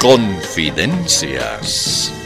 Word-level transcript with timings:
Confidencias. 0.00 2.17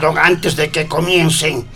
Perdón, 0.00 0.18
antes 0.18 0.56
de 0.56 0.70
que 0.70 0.86
comiencen. 0.86 1.66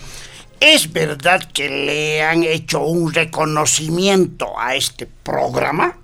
¿Es 0.59 0.91
verdad 0.91 1.47
que 1.53 1.69
le 1.69 2.23
han 2.23 2.43
hecho 2.43 2.81
un 2.81 3.13
reconocimiento 3.13 4.59
a 4.59 4.77
este 4.77 5.07
programa? 5.23 5.99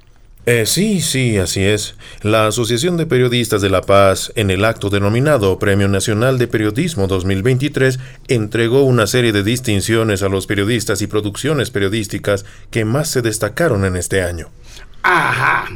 Eh, 0.45 0.67
sí, 0.67 1.01
sí, 1.01 1.39
así 1.39 1.65
es. 1.65 1.95
La 2.21 2.49
Asociación 2.49 2.99
de 2.99 3.07
Periodistas 3.07 3.63
de 3.63 3.71
La 3.71 3.81
Paz, 3.81 4.33
en 4.35 4.51
el 4.51 4.67
acto 4.67 4.91
denominado 4.91 5.59
Premio 5.59 5.89
Nacional 5.89 6.37
de 6.37 6.47
Periodismo 6.47 7.07
2023, 7.07 7.99
entregó 8.29 8.83
una 8.83 9.07
serie 9.07 9.33
de 9.33 9.43
distinciones 9.43 10.23
a 10.23 10.29
los 10.29 10.47
periodistas 10.47 11.01
y 11.01 11.07
producciones 11.07 11.71
periodísticas 11.71 12.45
que 12.71 12.85
más 12.85 13.09
se 13.09 13.23
destacaron 13.23 13.87
en 13.87 13.97
este 13.97 14.23
año. 14.23 14.51
Ajá, 15.03 15.71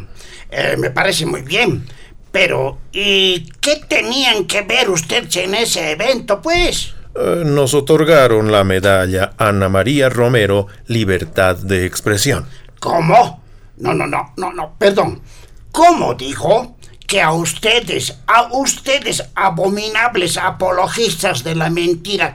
eh, 0.50 0.76
me 0.78 0.90
parece 0.90 1.24
muy 1.24 1.40
bien. 1.40 1.86
Pero, 2.34 2.78
¿y 2.90 3.46
qué 3.60 3.76
tenían 3.86 4.46
que 4.46 4.62
ver 4.62 4.90
ustedes 4.90 5.36
en 5.36 5.54
ese 5.54 5.92
evento, 5.92 6.42
pues? 6.42 6.92
Eh, 7.14 7.44
nos 7.46 7.74
otorgaron 7.74 8.50
la 8.50 8.64
medalla 8.64 9.34
Ana 9.38 9.68
María 9.68 10.08
Romero 10.08 10.66
Libertad 10.88 11.54
de 11.54 11.86
Expresión. 11.86 12.48
¿Cómo? 12.80 13.40
No, 13.76 13.94
no, 13.94 14.08
no, 14.08 14.32
no, 14.36 14.52
no, 14.52 14.74
perdón. 14.76 15.22
¿Cómo 15.70 16.14
dijo 16.14 16.76
que 17.06 17.22
a 17.22 17.30
ustedes, 17.30 18.18
a 18.26 18.48
ustedes 18.50 19.22
abominables 19.36 20.36
apologistas 20.36 21.44
de 21.44 21.54
la 21.54 21.70
mentira, 21.70 22.34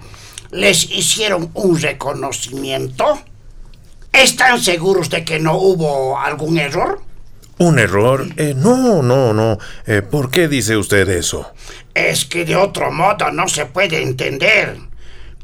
les 0.51 0.89
hicieron 0.91 1.51
un 1.55 1.77
reconocimiento? 1.77 3.19
¿Están 4.13 4.61
seguros 4.61 5.09
de 5.09 5.25
que 5.25 5.39
no 5.41 5.57
hubo 5.57 6.17
algún 6.17 6.57
error? 6.57 7.08
¿Un 7.59 7.77
error? 7.77 8.25
Eh, 8.37 8.53
no, 8.55 9.01
no, 9.01 9.33
no. 9.33 9.57
Eh, 9.85 10.01
¿Por 10.01 10.31
qué 10.31 10.47
dice 10.47 10.77
usted 10.77 11.09
eso? 11.09 11.51
Es 11.93 12.23
que 12.23 12.45
de 12.45 12.55
otro 12.55 12.89
modo 12.89 13.31
no 13.31 13.49
se 13.49 13.65
puede 13.65 14.01
entender. 14.01 14.77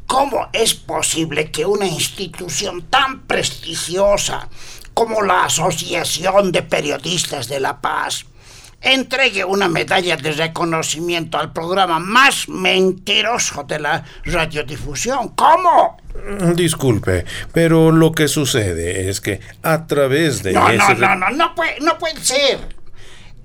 ¿Cómo 0.06 0.48
es 0.54 0.72
posible 0.72 1.50
que 1.50 1.66
una 1.66 1.86
institución 1.86 2.82
tan 2.88 3.26
prestigiosa 3.26 4.48
como 4.94 5.20
la 5.22 5.44
Asociación 5.44 6.52
de 6.52 6.62
Periodistas 6.62 7.48
de 7.48 7.60
La 7.60 7.82
Paz 7.82 8.24
entregue 8.80 9.44
una 9.44 9.68
medalla 9.68 10.16
de 10.16 10.32
reconocimiento 10.32 11.38
al 11.38 11.52
programa 11.52 11.98
más 11.98 12.48
mentiroso 12.48 13.64
de 13.64 13.78
la 13.80 14.04
radiodifusión? 14.24 15.30
¿Cómo? 15.30 15.96
Disculpe, 16.54 17.24
pero 17.52 17.90
lo 17.92 18.12
que 18.12 18.28
sucede 18.28 19.08
es 19.08 19.20
que 19.20 19.40
a 19.62 19.86
través 19.86 20.42
de 20.42 20.52
No, 20.52 20.68
ese... 20.70 20.94
no, 20.94 21.14
no, 21.14 21.16
no, 21.16 21.30
no 21.30 21.54
puede, 21.54 21.80
no 21.80 21.98
puede 21.98 22.20
ser. 22.24 22.58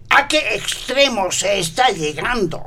¿A 0.10 0.28
qué 0.28 0.56
extremo 0.56 1.32
se 1.32 1.60
está 1.60 1.90
llegando? 1.90 2.64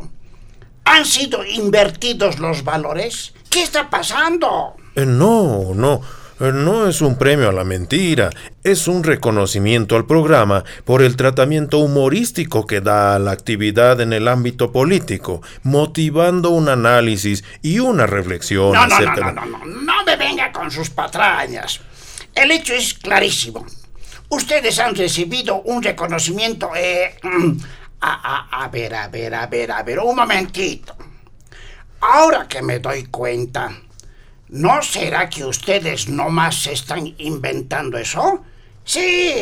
¿Han 0.84 1.04
sido 1.04 1.44
invertidos 1.44 2.38
los 2.38 2.64
valores? 2.64 3.32
¿Qué 3.50 3.62
está 3.62 3.88
pasando? 3.90 4.74
Eh, 4.96 5.04
No, 5.06 5.72
no. 5.74 6.00
No 6.40 6.88
es 6.88 7.00
un 7.00 7.16
premio 7.16 7.48
a 7.48 7.52
la 7.52 7.62
mentira, 7.64 8.30
es 8.64 8.88
un 8.88 9.04
reconocimiento 9.04 9.94
al 9.96 10.04
programa 10.06 10.64
por 10.84 11.00
el 11.02 11.14
tratamiento 11.16 11.78
humorístico 11.78 12.66
que 12.66 12.80
da 12.80 13.14
a 13.14 13.18
la 13.20 13.30
actividad 13.30 14.00
en 14.00 14.12
el 14.12 14.26
ámbito 14.26 14.72
político, 14.72 15.42
motivando 15.62 16.50
un 16.50 16.68
análisis 16.68 17.44
y 17.62 17.78
una 17.78 18.06
reflexión 18.06 18.72
No, 18.72 18.80
no, 18.82 18.86
no, 18.88 18.94
acerca 18.96 19.32
no, 19.32 19.46
no, 19.46 19.58
no, 19.58 19.64
no 19.64 20.04
me 20.04 20.16
venga 20.16 20.50
con 20.52 20.70
sus 20.72 20.90
patrañas. 20.90 21.80
El 22.34 22.50
hecho 22.50 22.74
es 22.74 22.94
clarísimo. 22.94 23.64
Ustedes 24.28 24.80
han 24.80 24.96
recibido 24.96 25.60
un 25.62 25.82
reconocimiento. 25.84 26.70
Eh, 26.74 27.14
a, 28.00 28.48
a- 28.50 28.64
a 28.64 28.68
ver, 28.68 28.92
a 28.96 29.06
ver, 29.06 29.34
a 29.36 29.46
ver, 29.46 29.70
a 29.70 29.82
ver, 29.84 30.00
un 30.00 30.16
momentito. 30.16 30.96
Ahora 32.00 32.46
que 32.48 32.60
me 32.60 32.80
doy 32.80 33.04
cuenta, 33.04 33.70
¿no 34.48 34.82
será 34.82 35.28
que 35.28 35.44
ustedes 35.44 36.08
nomás 36.08 36.62
se 36.62 36.72
están 36.72 37.14
inventando 37.18 37.98
eso? 37.98 38.44
Sí, 38.84 39.32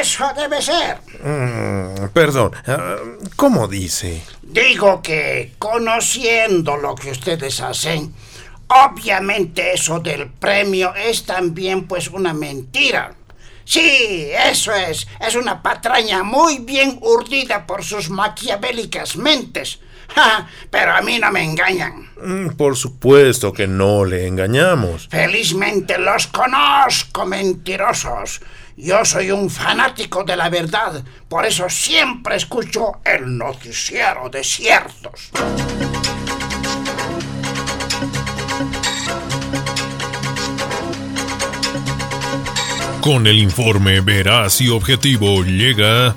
eso 0.00 0.32
debe 0.34 0.62
ser. 0.62 1.00
Mm, 1.22 2.08
perdón, 2.14 2.52
ah, 2.66 2.96
¿cómo 3.36 3.68
dice? 3.68 4.22
Digo 4.42 5.02
que 5.02 5.52
conociendo 5.58 6.76
lo 6.78 6.94
que 6.94 7.10
ustedes 7.10 7.60
hacen, 7.60 8.14
obviamente 8.68 9.74
eso 9.74 10.00
del 10.00 10.30
premio 10.30 10.94
es 10.94 11.26
también 11.26 11.86
pues 11.86 12.08
una 12.08 12.32
mentira. 12.32 13.14
Sí, 13.64 14.30
eso 14.46 14.72
es, 14.74 15.06
es 15.20 15.34
una 15.36 15.62
patraña 15.62 16.22
muy 16.22 16.58
bien 16.58 16.98
urdida 17.02 17.66
por 17.66 17.84
sus 17.84 18.08
maquiavélicas 18.08 19.16
mentes. 19.16 19.78
Ja, 20.14 20.48
pero 20.70 20.92
a 20.94 21.00
mí 21.02 21.18
no 21.18 21.30
me 21.30 21.42
engañan. 21.44 22.10
Mm, 22.22 22.50
Por 22.56 22.76
supuesto 22.76 23.52
que 23.52 23.66
no 23.66 24.04
le 24.04 24.26
engañamos. 24.26 25.08
Felizmente 25.10 25.98
los 25.98 26.26
conozco, 26.26 27.24
mentirosos. 27.26 28.40
Yo 28.76 29.04
soy 29.04 29.30
un 29.30 29.50
fanático 29.50 30.24
de 30.24 30.36
la 30.36 30.48
verdad, 30.48 31.04
por 31.28 31.44
eso 31.44 31.68
siempre 31.68 32.36
escucho 32.36 32.92
el 33.04 33.36
noticiero 33.36 34.30
de 34.30 34.42
ciertos. 34.42 35.30
Con 43.00 43.26
el 43.26 43.38
informe 43.38 44.00
veraz 44.00 44.60
y 44.60 44.68
objetivo 44.68 45.42
llega 45.42 46.14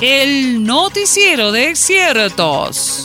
El 0.00 0.62
noticiero 0.64 1.50
de 1.50 1.74
ciertos. 1.74 2.99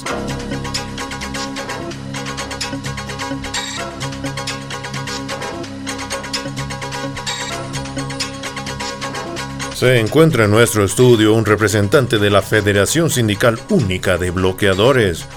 Se 9.86 10.00
encuentra 10.00 10.46
en 10.46 10.50
nuestro 10.50 10.84
estudio 10.84 11.36
un 11.36 11.46
representante 11.46 12.18
de 12.18 12.32
la 12.32 12.42
Federación 12.42 13.12
Sindical 13.12 13.60
Única 13.70 14.18
de 14.18 14.32
Bloqueadores. 14.32 15.28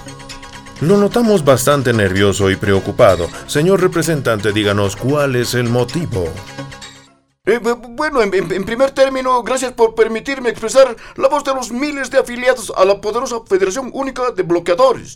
Lo 0.81 0.97
notamos 0.97 1.45
bastante 1.45 1.93
nervioso 1.93 2.49
y 2.49 2.55
preocupado. 2.55 3.29
Señor 3.45 3.79
representante, 3.79 4.51
díganos 4.51 4.95
cuál 4.95 5.35
es 5.35 5.53
el 5.53 5.69
motivo. 5.69 6.23
Eh, 7.45 7.59
bu- 7.61 7.95
bueno, 7.95 8.23
en, 8.23 8.33
en- 8.33 8.51
en 8.51 8.63
primer 8.65 8.89
término, 8.89 9.43
gracias 9.43 9.73
por 9.73 9.93
permitirme 9.93 10.49
expresar 10.49 10.95
la 11.15 11.27
voz 11.27 11.43
de 11.43 11.53
los 11.53 11.71
miles 11.71 12.09
de 12.09 12.17
afiliados 12.17 12.73
a 12.75 12.85
la 12.85 12.99
poderosa 12.99 13.41
Federación 13.47 13.91
Única 13.93 14.31
de 14.31 14.41
Bloqueadores. 14.41 15.15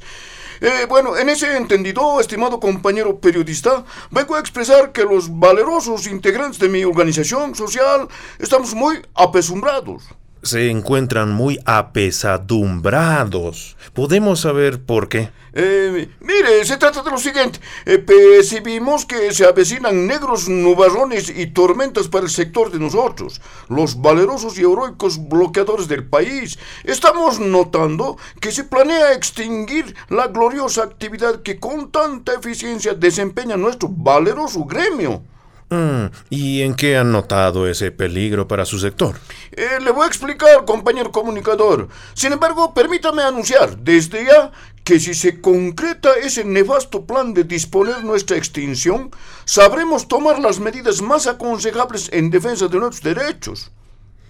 Eh, 0.64 0.86
bueno, 0.88 1.18
en 1.18 1.28
ese 1.28 1.58
entendido, 1.58 2.22
estimado 2.22 2.58
compañero 2.58 3.20
periodista, 3.20 3.84
vengo 4.12 4.36
a 4.36 4.40
expresar 4.40 4.94
que 4.94 5.04
los 5.04 5.38
valerosos 5.38 6.08
integrantes 6.08 6.58
de 6.58 6.70
mi 6.70 6.86
organización 6.86 7.54
social 7.54 8.08
estamos 8.40 8.74
muy 8.74 9.02
apesumbrados. 9.14 10.04
Se 10.44 10.70
encuentran 10.70 11.32
muy 11.32 11.60
apesadumbrados. 11.66 13.76
¿Podemos 13.94 14.42
saber 14.42 14.84
por 14.84 15.08
qué? 15.08 15.32
Eh, 15.54 16.10
mire, 16.20 16.66
se 16.66 16.76
trata 16.76 17.02
de 17.02 17.12
lo 17.12 17.18
siguiente. 17.18 17.62
Eh, 17.86 18.00
percibimos 18.00 19.06
que 19.06 19.34
se 19.34 19.46
avecinan 19.46 20.06
negros 20.06 20.50
nubarrones 20.50 21.30
y 21.30 21.48
tormentas 21.48 22.10
para 22.10 22.26
el 22.26 22.32
sector 22.32 22.72
de 22.72 22.80
nosotros, 22.80 23.40
los 23.70 24.02
valerosos 24.02 24.58
y 24.58 24.62
heroicos 24.62 25.30
bloqueadores 25.30 25.88
del 25.88 26.06
país. 26.06 26.60
Estamos 26.84 27.40
notando 27.40 28.18
que 28.42 28.52
se 28.52 28.66
planea 28.66 29.14
extinguir 29.14 29.96
la 30.10 30.28
gloriosa 30.28 30.84
actividad 30.84 31.42
que 31.42 31.60
con 31.60 31.90
tanta 31.90 32.34
eficiencia 32.34 32.94
desempeña 32.94 33.56
nuestro 33.56 33.88
valeroso 33.90 34.66
gremio. 34.66 35.24
Mm, 35.70 36.06
¿Y 36.30 36.62
en 36.62 36.76
qué 36.76 36.98
han 36.98 37.12
notado 37.12 37.68
ese 37.68 37.92
peligro 37.92 38.48
para 38.48 38.66
su 38.66 38.80
sector? 38.80 39.16
Eh, 39.52 39.80
le 39.84 39.92
voy 39.92 40.04
a 40.04 40.08
explicar, 40.08 40.66
compañero 40.66 41.12
comunicador. 41.12 41.88
Sin 42.14 42.34
embargo, 42.34 42.74
permítame 42.74 43.24
anunciar 43.24 43.78
desde 43.78 44.26
ya 44.26 44.52
que 44.84 45.00
si 45.00 45.14
se 45.14 45.42
concreta 45.42 46.14
ese 46.22 46.44
nefasto 46.44 47.06
plan 47.06 47.34
de 47.34 47.44
disponer 47.46 48.04
nuestra 48.04 48.38
extinción, 48.38 49.12
sabremos 49.46 50.08
tomar 50.08 50.40
las 50.40 50.60
medidas 50.60 51.02
más 51.02 51.26
aconsejables 51.26 52.10
en 52.12 52.30
defensa 52.30 52.68
de 52.68 52.80
nuestros 52.80 53.16
derechos. 53.16 53.72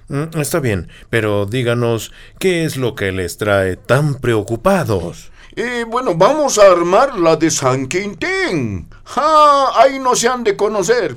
Mm, 0.09 0.39
Está 0.39 0.59
bien, 0.59 0.89
pero 1.09 1.45
díganos, 1.45 2.11
¿qué 2.39 2.65
es 2.65 2.77
lo 2.77 2.93
que 2.93 3.11
les 3.11 3.37
trae 3.37 3.75
tan 3.77 4.15
preocupados? 4.15 5.31
Y 5.55 5.83
bueno, 5.83 6.15
vamos 6.15 6.57
a 6.57 6.71
armar 6.71 7.17
la 7.19 7.35
de 7.35 7.51
San 7.51 7.87
Quintín. 7.87 8.87
¡Ja! 9.03 9.79
Ahí 9.79 9.99
no 9.99 10.15
se 10.15 10.27
han 10.27 10.43
de 10.43 10.55
conocer. 10.55 11.15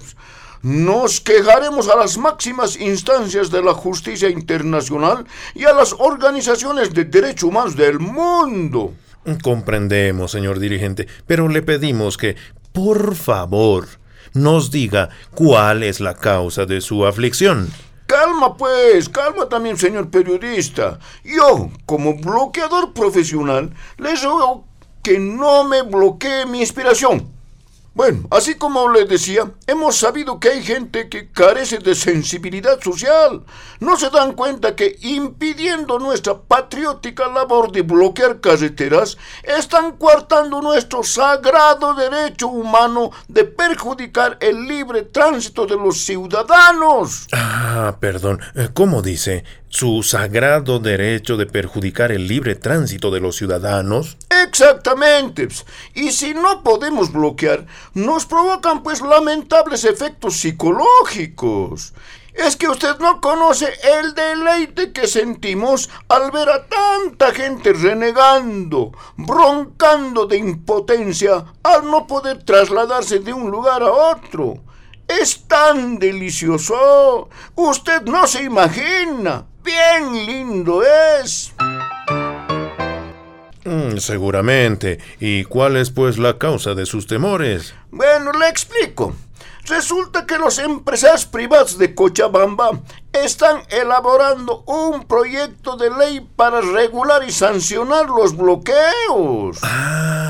Nos 0.63 1.21
quejaremos 1.21 1.89
a 1.89 1.97
las 1.97 2.19
máximas 2.19 2.79
instancias 2.79 3.51
de 3.51 3.63
la 3.63 3.73
justicia 3.73 4.29
internacional 4.29 5.25
y 5.55 5.65
a 5.65 5.73
las 5.73 5.95
organizaciones 5.99 6.93
de 6.93 7.05
derechos 7.05 7.45
humanos 7.45 7.77
del 7.77 7.99
mundo. 7.99 8.93
Comprendemos, 9.43 10.33
señor 10.33 10.59
dirigente, 10.59 11.07
pero 11.27 11.49
le 11.49 11.63
pedimos 11.63 12.19
que, 12.19 12.37
por 12.73 13.15
favor, 13.15 13.87
nos 14.35 14.71
diga 14.71 15.09
cuál 15.35 15.83
es 15.83 16.01
la 16.01 16.15
causa 16.15 16.67
de 16.67 16.81
su 16.81 17.07
aflicción. 17.07 17.71
Calma 18.07 18.57
pues, 18.57 19.09
calma 19.09 19.49
también, 19.49 19.77
señor 19.77 20.11
periodista. 20.11 20.99
Yo, 21.25 21.71
como 21.87 22.15
bloqueador 22.15 22.93
profesional, 22.93 23.75
les 23.99 24.23
ruego 24.23 24.65
que 25.03 25.19
no 25.19 25.65
me 25.65 25.83
bloquee 25.83 26.47
mi 26.47 26.61
inspiración. 26.61 27.37
Bueno, 27.97 28.29
así 28.31 28.57
como 28.57 28.91
les 28.91 29.09
decía, 29.09 29.51
hemos 29.67 29.97
sabido 29.97 30.39
que 30.39 30.51
hay 30.51 30.63
gente 30.63 31.09
que 31.09 31.33
carece 31.33 31.79
de 31.79 31.95
sensibilidad 31.95 32.79
social. 32.79 33.43
No 33.81 33.97
se 33.97 34.11
dan 34.11 34.35
cuenta 34.35 34.77
que 34.77 34.99
impidiendo 35.01 35.99
nuestra 35.99 36.39
patriótica 36.39 37.27
labor 37.29 37.73
de 37.73 37.81
bloquear 37.81 38.43
carreteras, 38.43 39.17
están 39.43 39.93
coartando 39.93 40.61
nuestro 40.61 41.03
sagrado 41.03 41.95
derecho 41.95 42.49
humano 42.49 43.13
de 43.29 43.45
perjudicar 43.45 44.37
el 44.43 44.67
libre 44.67 45.05
tránsito 45.05 45.65
de 45.65 45.77
los 45.77 45.97
ciudadanos. 46.05 47.27
Ah, 47.79 47.99
perdón. 48.01 48.41
Eh, 48.55 48.71
¿Cómo 48.73 49.03
dice? 49.03 49.45
¿Su 49.69 50.03
sagrado 50.03 50.79
derecho 50.79 51.37
de 51.37 51.45
perjudicar 51.45 52.11
el 52.11 52.27
libre 52.27 52.55
tránsito 52.55 53.11
de 53.11 53.21
los 53.21 53.37
ciudadanos? 53.37 54.17
Exactamente. 54.47 55.47
Y 55.93 56.13
si 56.13 56.33
no 56.33 56.63
podemos 56.63 57.13
bloquear, 57.13 57.67
nos 57.93 58.25
provocan 58.25 58.83
pues 58.83 59.03
lamentables 59.03 59.85
efectos 59.85 60.39
psicológicos. 60.39 61.93
Es 62.33 62.57
que 62.57 62.67
usted 62.67 62.97
no 62.99 63.21
conoce 63.21 63.69
el 64.01 64.15
deleite 64.15 64.93
que 64.93 65.07
sentimos 65.07 65.91
al 66.09 66.31
ver 66.31 66.49
a 66.49 66.67
tanta 66.67 67.35
gente 67.35 67.75
renegando, 67.75 68.93
broncando 69.19 70.25
de 70.25 70.39
impotencia 70.39 71.45
al 71.63 71.91
no 71.91 72.07
poder 72.07 72.43
trasladarse 72.43 73.19
de 73.19 73.35
un 73.35 73.51
lugar 73.51 73.83
a 73.83 73.93
otro. 73.93 74.63
Es 75.09 75.45
tan 75.47 75.99
delicioso. 75.99 77.29
Usted 77.55 78.03
no 78.03 78.27
se 78.27 78.43
imagina. 78.43 79.45
Bien 79.63 80.27
lindo 80.27 80.83
es. 80.83 81.53
Mm, 83.65 83.97
seguramente. 83.99 84.99
¿Y 85.19 85.45
cuál 85.45 85.77
es 85.77 85.91
pues 85.91 86.19
la 86.19 86.39
causa 86.39 86.75
de 86.75 86.87
sus 86.87 87.07
temores? 87.07 87.75
Bueno, 87.91 88.33
le 88.33 88.49
explico. 88.49 89.15
Resulta 89.69 90.27
que 90.27 90.39
los 90.39 90.61
empresarios 90.61 91.27
privados 91.27 91.77
de 91.77 91.93
Cochabamba 91.93 92.81
están 93.13 93.63
elaborando 93.69 94.63
un 94.67 95.03
proyecto 95.05 95.77
de 95.77 95.91
ley 95.91 96.21
para 96.37 96.61
regular 96.61 97.25
y 97.27 97.33
sancionar 97.33 98.07
los 98.07 98.37
bloqueos. 98.37 99.59
Ah, 99.63 100.26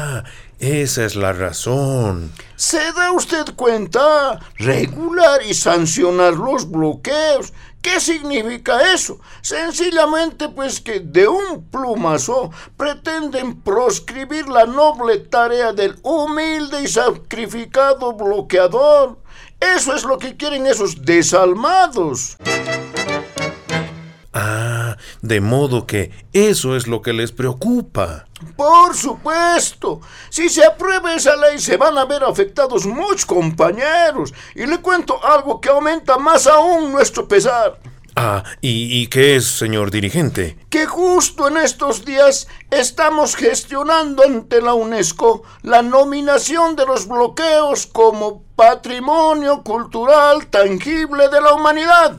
esa 0.59 1.05
es 1.05 1.17
la 1.17 1.33
razón. 1.33 2.33
¿Se 2.57 2.93
da 2.93 3.13
usted 3.13 3.55
cuenta? 3.57 4.41
Regular 4.57 5.41
y 5.47 5.53
sancionar 5.53 6.35
los 6.35 6.71
bloqueos. 6.71 7.53
¿Qué 7.83 8.01
significa 8.01 8.93
eso? 8.93 9.21
Sencillamente 9.43 10.49
pues 10.49 10.81
que 10.81 11.01
de 11.01 11.29
un 11.29 11.65
plumazo 11.71 12.51
pretenden 12.77 13.61
proscribir 13.61 14.49
la 14.49 14.65
noble 14.65 15.19
tarea 15.19 15.73
del 15.73 15.97
humilde 16.03 16.83
y 16.83 16.89
sacrificado 16.89 18.13
bloqueador. 18.15 19.19
Eso 19.61 19.95
es 19.95 20.05
lo 20.05 20.19
que 20.19 20.37
quieren 20.37 20.67
esos 20.67 21.05
desalmados. 21.05 22.37
Ah, 24.33 24.76
de 25.23 25.41
modo 25.41 25.87
que 25.87 26.11
eso 26.33 26.77
es 26.77 26.87
lo 26.87 27.03
que 27.03 27.13
les 27.13 27.33
preocupa. 27.33 28.27
Por 28.57 28.95
supuesto. 28.95 30.01
Si 30.29 30.49
se 30.49 30.65
aprueba 30.65 31.15
esa 31.15 31.37
ley 31.37 31.59
se 31.59 31.77
van 31.77 31.97
a 31.97 32.05
ver 32.05 32.23
afectados 32.25 32.87
muchos 32.87 33.27
compañeros. 33.27 34.35
Y 34.55 34.67
le 34.67 34.79
cuento 34.79 35.25
algo 35.25 35.61
que 35.61 35.71
aumenta 35.71 36.19
más 36.19 36.47
aún 36.47 36.93
nuestro 36.93 37.27
pesar. 37.27 37.79
Ah, 38.19 38.43
¿y, 38.63 39.03
y 39.03 39.09
qué 39.09 39.37
es, 39.37 39.45
señor 39.45 39.91
dirigente? 39.91 40.57
Que 40.71 40.87
justo 40.87 41.49
en 41.49 41.59
estos 41.59 42.07
días 42.07 42.49
estamos 42.71 43.37
gestionando 43.37 44.23
ante 44.23 44.63
la 44.63 44.73
UNESCO 44.73 45.43
la 45.63 45.83
nominación 45.83 46.77
de 46.77 46.87
los 46.87 47.07
bloqueos 47.07 47.87
como 47.87 48.43
patrimonio 48.57 49.63
cultural 49.63 50.47
tangible 50.47 51.29
de 51.29 51.41
la 51.43 51.53
humanidad. 51.53 52.17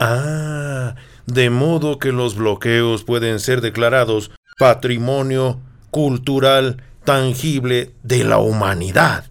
Ah, 0.00 0.94
de 1.26 1.50
modo 1.50 1.98
que 1.98 2.12
los 2.12 2.36
bloqueos 2.36 3.04
pueden 3.04 3.40
ser 3.40 3.60
declarados 3.60 4.30
patrimonio 4.58 5.60
cultural 5.90 6.82
tangible 7.04 7.92
de 8.02 8.24
la 8.24 8.38
humanidad. 8.38 9.26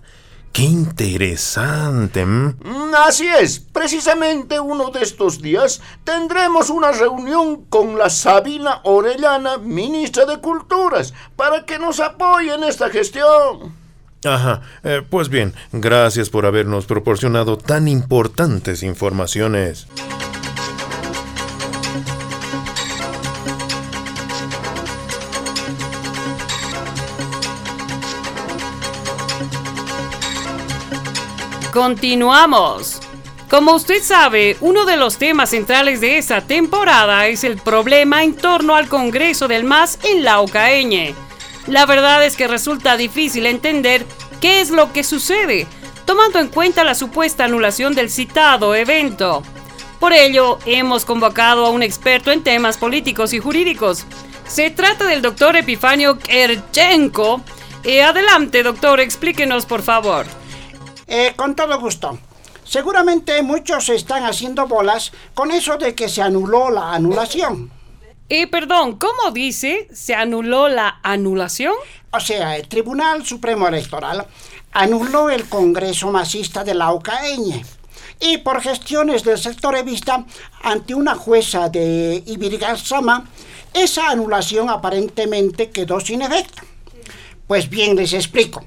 ¡Qué 0.52 0.64
interesante! 0.64 2.22
¿m? 2.22 2.56
Mm, 2.64 2.96
Así 3.06 3.28
es, 3.28 3.60
precisamente 3.60 4.58
uno 4.58 4.90
de 4.90 5.02
estos 5.02 5.42
días 5.42 5.82
tendremos 6.06 6.70
una 6.70 6.94
reunión 6.94 7.66
con 7.66 7.98
la 7.98 8.10
Sabina 8.10 8.80
Orellana, 8.84 9.58
ministra 9.58 10.26
de 10.26 10.40
Culturas, 10.40 11.14
para 11.36 11.66
que 11.66 11.78
nos 11.78 12.00
apoye 12.00 12.54
en 12.54 12.64
esta 12.64 12.90
gestión. 12.90 13.76
Ajá, 14.24 14.62
eh, 14.84 15.02
pues 15.08 15.28
bien, 15.28 15.54
gracias 15.74 16.30
por 16.30 16.46
habernos 16.46 16.86
proporcionado 16.86 17.58
tan 17.58 17.90
importantes 17.90 18.82
informaciones. 18.82 19.88
Continuamos. 31.76 33.02
Como 33.50 33.74
usted 33.74 34.02
sabe, 34.02 34.56
uno 34.62 34.86
de 34.86 34.96
los 34.96 35.18
temas 35.18 35.50
centrales 35.50 36.00
de 36.00 36.18
esta 36.18 36.40
temporada 36.40 37.28
es 37.28 37.44
el 37.44 37.58
problema 37.58 38.24
en 38.24 38.34
torno 38.34 38.76
al 38.76 38.88
Congreso 38.88 39.50
del 39.50 39.66
MAS 39.66 40.00
en 40.04 40.24
la 40.24 40.40
Ocaeñe. 40.40 41.14
La 41.68 41.86
verdad 41.86 42.24
es 42.24 42.38
que 42.38 42.48
resulta 42.48 42.96
difícil 42.96 43.46
entender 43.46 44.06
qué 44.40 44.62
es 44.62 44.70
lo 44.70 44.94
que 44.94 45.04
sucede, 45.04 45.68
tomando 46.06 46.40
en 46.40 46.48
cuenta 46.48 46.86
la 46.86 46.96
supuesta 46.96 47.44
anulación 47.44 47.94
del 47.94 48.10
citado 48.10 48.74
evento. 48.74 49.44
Por 50.00 50.14
ello, 50.14 50.60
hemos 50.66 51.04
convocado 51.04 51.66
a 51.66 51.72
un 51.72 51.84
experto 51.84 52.32
en 52.32 52.42
temas 52.42 52.78
políticos 52.78 53.34
y 53.34 53.40
jurídicos. 53.40 54.06
Se 54.48 54.70
trata 54.70 55.04
del 55.08 55.22
doctor 55.22 55.58
Epifanio 55.58 56.20
Kerchenko. 56.20 57.42
Eh, 57.84 58.02
adelante, 58.02 58.64
doctor, 58.64 59.02
explíquenos, 59.02 59.66
por 59.66 59.82
favor. 59.82 60.26
Eh, 61.08 61.34
con 61.36 61.56
todo 61.56 61.80
gusto. 61.80 62.18
Seguramente 62.64 63.42
muchos 63.44 63.86
se 63.86 63.96
están 63.96 64.24
haciendo 64.24 64.68
bolas 64.68 65.12
con 65.34 65.52
eso 65.52 65.78
de 65.78 65.94
que 65.94 66.10
se 66.10 66.22
anuló 66.22 66.72
la 66.72 66.94
anulación. 66.94 67.72
Eh, 68.28 68.48
perdón, 68.48 68.98
¿cómo 68.98 69.32
dice? 69.32 69.88
¿Se 69.94 70.16
anuló 70.16 70.68
la 70.68 71.00
anulación? 71.04 71.76
O 72.12 72.20
sea, 72.20 72.58
el 72.58 72.68
Tribunal 72.68 73.24
Supremo 73.24 73.68
Electoral 73.68 74.26
anuló 74.72 75.30
el 75.30 75.48
Congreso 75.48 76.12
Masista 76.12 76.64
de 76.64 76.74
la 76.74 76.92
Ocaeñe. 76.92 77.64
Y 78.20 78.40
por 78.40 78.62
gestiones 78.62 79.24
del 79.24 79.38
sector 79.38 79.76
evista 79.76 80.26
ante 80.64 80.96
una 80.96 81.14
jueza 81.14 81.70
de 81.70 82.24
Ibirigazama, 82.26 83.26
esa 83.74 84.10
anulación 84.10 84.70
aparentemente 84.70 85.70
quedó 85.70 86.00
sin 86.00 86.24
efecto. 86.24 86.64
Pues 87.46 87.70
bien, 87.70 87.96
les 87.96 88.14
explico. 88.14 88.66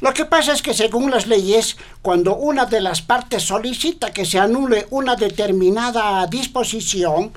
Lo 0.00 0.14
que 0.14 0.24
pasa 0.24 0.52
es 0.52 0.62
que 0.62 0.74
según 0.74 1.10
las 1.10 1.26
leyes, 1.26 1.76
cuando 2.02 2.36
una 2.36 2.66
de 2.66 2.80
las 2.80 3.02
partes 3.02 3.42
solicita 3.42 4.12
que 4.12 4.24
se 4.24 4.38
anule 4.38 4.86
una 4.90 5.16
determinada 5.16 6.24
disposición, 6.26 7.32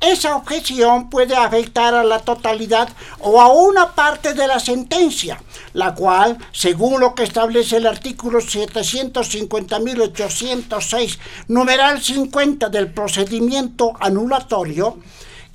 esa 0.00 0.36
objeción 0.36 1.08
puede 1.08 1.34
afectar 1.34 1.94
a 1.94 2.04
la 2.04 2.18
totalidad 2.18 2.90
o 3.20 3.40
a 3.40 3.48
una 3.48 3.94
parte 3.94 4.34
de 4.34 4.46
la 4.46 4.60
sentencia, 4.60 5.42
la 5.72 5.94
cual, 5.94 6.36
según 6.52 7.00
lo 7.00 7.14
que 7.14 7.22
establece 7.22 7.78
el 7.78 7.86
artículo 7.86 8.40
750.806, 8.40 11.18
numeral 11.48 12.02
50 12.02 12.68
del 12.68 12.92
procedimiento 12.92 13.94
anulatorio, 13.98 14.98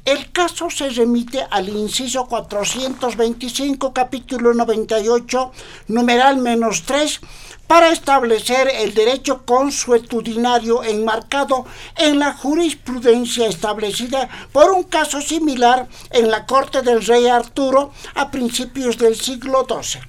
el 0.06 0.32
caso 0.32 0.70
se 0.72 0.90
remite 0.90 1.46
al 1.52 1.70
inciso 1.70 2.26
425, 2.26 3.94
capítulo 3.94 4.54
98, 4.54 5.52
numeral 5.90 6.38
menos 6.38 6.84
3, 6.84 7.22
para 7.68 7.90
establecer 7.90 8.70
el 8.74 8.94
derecho 8.94 9.46
consuetudinario 9.46 10.84
enmarcado 10.84 11.66
en 11.98 12.20
la 12.20 12.34
jurisprudencia 12.34 13.48
establecida 13.48 14.28
por 14.52 14.72
un 14.72 14.84
caso 14.84 15.22
similar 15.22 15.88
en 16.10 16.32
la 16.32 16.46
corte 16.46 16.82
del 16.82 17.06
rey 17.06 17.28
Arturo 17.28 17.94
a 18.16 18.32
principios 18.32 18.98
del 18.98 19.16
siglo 19.16 19.66
XII. 19.70 20.02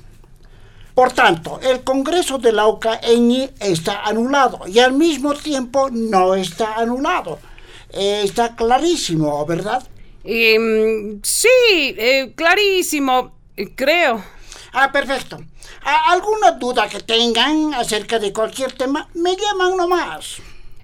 Por 0.95 1.13
tanto, 1.13 1.61
el 1.63 1.85
Congreso 1.85 2.39
de 2.39 2.53
la 2.53 2.65
Eñi 3.03 3.49
está 3.61 4.03
anulado 4.03 4.61
y 4.67 4.79
al 4.79 4.95
mismo 4.95 5.35
tiempo 5.35 5.89
no 5.91 6.35
está 6.35 6.75
anulado. 6.75 7.39
Eh, 7.93 8.23
está 8.25 8.57
clarísimo, 8.57 9.45
¿verdad? 9.47 9.83
Em, 10.25 11.21
sí, 11.23 11.49
eh, 11.69 12.33
clarísimo, 12.35 13.37
creo. 13.75 14.23
Ah, 14.73 14.91
perfecto. 14.91 15.39
¿Alguna 15.85 16.53
duda 16.53 16.89
que 16.89 17.01
tengan 17.01 17.75
acerca 17.75 18.19
de 18.19 18.33
cualquier 18.33 18.73
tema? 18.73 19.09
Me 19.15 19.37
llaman 19.37 19.77
nomás. 19.77 20.37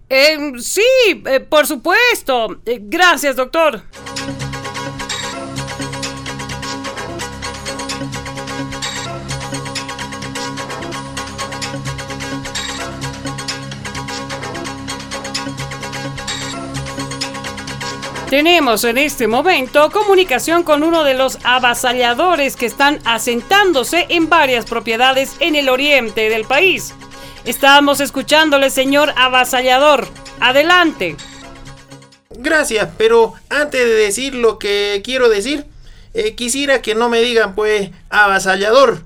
Em, 0.09 0.59
sí, 0.59 0.83
eh, 1.27 1.41
por 1.41 1.67
supuesto. 1.67 2.61
gracias, 2.65 3.37
doctor. 3.37 3.83
Tenemos 18.31 18.85
en 18.85 18.99
este 18.99 19.27
momento 19.27 19.91
comunicación 19.91 20.63
con 20.63 20.83
uno 20.83 21.03
de 21.03 21.15
los 21.15 21.39
avasalladores 21.45 22.57
que 22.57 22.67
están 22.67 22.99
asentándose 23.07 24.05
en 24.11 24.29
varias 24.29 24.67
propiedades 24.67 25.35
en 25.41 25.57
el 25.57 25.71
oriente 25.71 26.29
del 26.29 26.45
país. 26.45 26.95
Estábamos 27.47 28.01
escuchándole, 28.01 28.69
señor 28.69 29.15
avasallador. 29.17 30.07
Adelante. 30.41 31.17
Gracias, 32.29 32.91
pero 32.99 33.33
antes 33.49 33.83
de 33.83 33.95
decir 33.95 34.35
lo 34.35 34.59
que 34.59 35.01
quiero 35.03 35.31
decir, 35.31 35.65
eh, 36.13 36.35
quisiera 36.35 36.83
que 36.83 36.95
no 36.95 37.09
me 37.09 37.23
digan 37.23 37.55
pues 37.55 37.93
avasallador. 38.11 39.05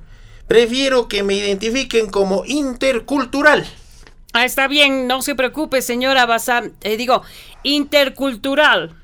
Prefiero 0.49 1.07
que 1.07 1.23
me 1.23 1.35
identifiquen 1.35 2.11
como 2.11 2.43
intercultural. 2.45 3.65
Ah, 4.33 4.45
está 4.45 4.67
bien, 4.67 5.07
no 5.07 5.23
se 5.23 5.37
preocupe, 5.37 5.81
señor 5.81 6.19
avasal... 6.19 6.73
Eh, 6.81 6.97
digo, 6.97 7.23
intercultural. 7.63 8.97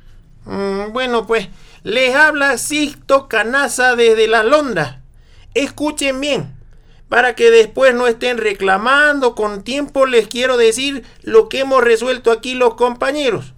Mm, 0.48 0.92
bueno, 0.92 1.26
pues 1.26 1.48
les 1.82 2.14
habla 2.16 2.56
Sixto 2.56 3.28
Canaza 3.28 3.94
desde 3.96 4.26
la 4.28 4.42
Londa. 4.42 5.02
Escuchen 5.52 6.20
bien, 6.20 6.56
para 7.10 7.34
que 7.34 7.50
después 7.50 7.94
no 7.94 8.06
estén 8.06 8.38
reclamando, 8.38 9.34
con 9.34 9.62
tiempo 9.62 10.06
les 10.06 10.26
quiero 10.26 10.56
decir 10.56 11.04
lo 11.22 11.50
que 11.50 11.60
hemos 11.60 11.84
resuelto 11.84 12.32
aquí 12.32 12.54
los 12.54 12.74
compañeros. 12.74 13.52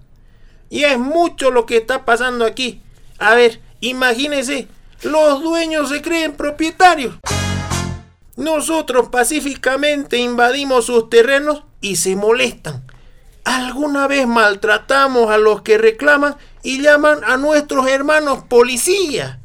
Y 0.68 0.82
es 0.84 0.98
mucho 0.98 1.52
lo 1.52 1.64
que 1.64 1.76
está 1.76 2.04
pasando 2.04 2.44
aquí. 2.44 2.82
A 3.18 3.34
ver, 3.34 3.60
imagínense, 3.80 4.66
los 5.02 5.42
dueños 5.42 5.90
se 5.90 6.02
creen 6.02 6.32
propietarios. 6.32 7.14
Nosotros 8.36 9.10
pacíficamente 9.10 10.16
invadimos 10.16 10.86
sus 10.86 11.08
terrenos 11.08 11.62
y 11.80 11.96
se 11.96 12.16
molestan. 12.16 12.82
¿Alguna 13.44 14.06
vez 14.06 14.26
maltratamos 14.26 15.30
a 15.30 15.38
los 15.38 15.62
que 15.62 15.78
reclaman 15.78 16.36
y 16.62 16.82
llaman 16.82 17.20
a 17.24 17.36
nuestros 17.36 17.88
hermanos 17.88 18.44
policías? 18.48 19.38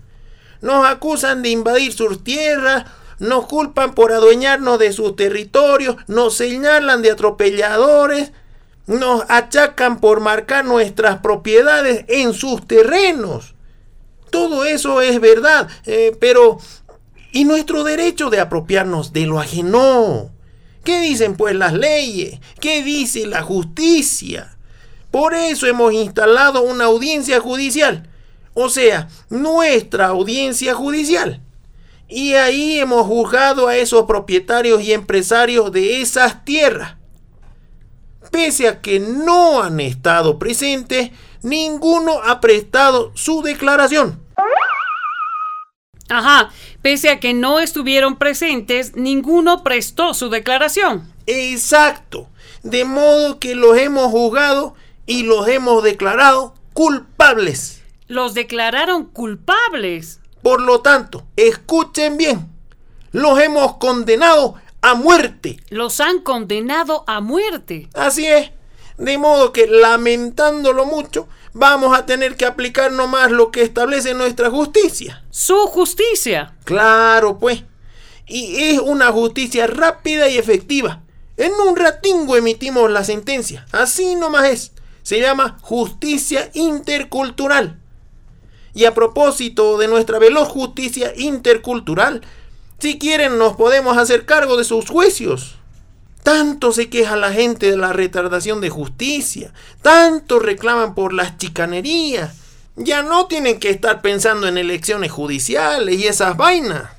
Nos 0.62 0.86
acusan 0.86 1.42
de 1.42 1.50
invadir 1.50 1.94
sus 1.94 2.24
tierras, 2.24 2.86
nos 3.20 3.46
culpan 3.46 3.94
por 3.94 4.12
adueñarnos 4.12 4.80
de 4.80 4.92
sus 4.94 5.16
territorios, 5.16 5.96
nos 6.08 6.36
señalan 6.36 7.02
de 7.02 7.12
atropelladores, 7.12 8.32
nos 8.88 9.24
achacan 9.30 10.00
por 10.00 10.20
marcar 10.20 10.66
nuestras 10.66 11.20
propiedades 11.20 12.06
en 12.08 12.34
sus 12.34 12.68
terrenos. 12.68 13.56
Todo 14.30 14.66
eso 14.66 15.02
es 15.02 15.22
verdad, 15.22 15.70
eh, 15.86 16.16
pero 16.20 16.58
¿y 17.32 17.46
nuestro 17.46 17.84
derecho 17.84 18.30
de 18.30 18.40
apropiarnos 18.40 19.14
de 19.14 19.26
lo 19.26 19.40
ajeno? 19.40 20.32
¿Qué 20.84 21.00
dicen 21.02 21.36
pues 21.36 21.56
las 21.56 21.74
leyes? 21.74 22.40
¿Qué 22.60 22.84
dice 22.84 23.26
la 23.26 23.42
justicia? 23.42 24.55
Por 25.16 25.34
eso 25.34 25.66
hemos 25.66 25.94
instalado 25.94 26.62
una 26.64 26.84
audiencia 26.84 27.40
judicial, 27.40 28.10
o 28.54 28.68
sea, 28.68 29.08
nuestra 29.30 30.08
audiencia 30.08 30.74
judicial. 30.74 31.42
Y 32.10 32.34
ahí 32.34 32.80
hemos 32.80 33.08
juzgado 33.08 33.70
a 33.70 33.78
esos 33.78 34.04
propietarios 34.08 34.82
y 34.82 34.92
empresarios 34.92 35.72
de 35.72 36.02
esas 36.02 36.44
tierras. 36.44 36.98
Pese 38.30 38.68
a 38.68 38.82
que 38.82 39.00
no 39.00 39.64
han 39.64 39.80
estado 39.80 40.38
presentes, 40.38 41.12
ninguno 41.42 42.22
ha 42.22 42.42
prestado 42.42 43.14
su 43.16 43.42
declaración. 43.42 44.22
Ajá, 46.10 46.52
pese 46.82 47.10
a 47.10 47.22
que 47.22 47.34
no 47.34 47.62
estuvieron 47.62 48.18
presentes, 48.18 48.98
ninguno 48.98 49.64
prestó 49.64 50.14
su 50.14 50.30
declaración. 50.30 51.10
Exacto, 51.26 52.28
de 52.64 52.84
modo 52.84 53.40
que 53.40 53.56
los 53.56 53.78
hemos 53.78 54.12
juzgado 54.12 54.76
y 55.06 55.24
los 55.24 55.48
hemos 55.48 55.84
declarado 55.84 56.56
culpables. 56.74 57.82
Los 58.08 58.34
declararon 58.34 59.06
culpables. 59.06 60.20
Por 60.42 60.62
lo 60.62 60.82
tanto, 60.82 61.26
escuchen 61.36 62.18
bien, 62.18 62.48
los 63.12 63.40
hemos 63.40 63.78
condenado 63.78 64.56
a 64.82 64.94
muerte. 64.94 65.58
Los 65.70 66.00
han 66.00 66.20
condenado 66.20 67.04
a 67.08 67.20
muerte. 67.20 67.90
Así 67.96 68.28
es, 68.28 68.52
de 68.98 69.18
modo 69.18 69.52
que 69.52 69.68
lamentándolo 69.68 70.86
mucho, 70.86 71.28
vamos 71.54 71.98
a 71.98 72.06
tener 72.06 72.36
que 72.36 72.46
aplicar 72.46 72.92
nomás 72.92 73.32
lo 73.32 73.50
que 73.50 73.64
establece 73.64 74.14
nuestra 74.14 74.52
justicia. 74.52 75.24
Su 75.32 75.68
justicia. 75.68 76.54
Claro, 76.64 77.40
pues. 77.40 77.64
Y 78.28 78.56
es 78.64 78.80
una 78.80 79.12
justicia 79.12 79.66
rápida 79.66 80.30
y 80.30 80.38
efectiva. 80.38 81.02
En 81.38 81.52
un 81.54 81.76
ratingo 81.76 82.36
emitimos 82.36 82.90
la 82.92 83.04
sentencia. 83.04 83.66
Así 83.72 84.16
nomás 84.16 84.46
es. 84.50 84.72
Se 85.06 85.22
llama 85.22 85.60
justicia 85.62 86.50
intercultural. 86.56 87.80
Y 88.74 88.86
a 88.86 88.96
propósito 88.96 89.78
de 89.78 89.88
nuestra 89.88 90.18
veloz 90.18 90.50
justicia 90.50 91.14
intercultural, 91.16 92.22
si 92.80 92.98
quieren 92.98 93.38
nos 93.38 93.56
podemos 93.56 94.00
hacer 94.00 94.26
cargo 94.26 94.58
de 94.58 94.64
sus 94.64 94.90
juicios. 94.90 95.58
Tanto 96.24 96.72
se 96.72 96.90
queja 96.90 97.16
la 97.18 97.32
gente 97.32 97.70
de 97.70 97.78
la 97.78 97.94
retardación 97.94 98.62
de 98.62 98.72
justicia, 98.72 99.54
tanto 99.84 100.40
reclaman 100.40 100.96
por 100.96 101.14
las 101.14 101.38
chicanerías. 101.38 102.38
Ya 102.76 103.04
no 103.04 103.28
tienen 103.28 103.60
que 103.60 103.70
estar 103.70 104.02
pensando 104.02 104.48
en 104.48 104.58
elecciones 104.58 105.12
judiciales 105.12 106.00
y 106.00 106.08
esas 106.08 106.36
vainas. 106.36 106.95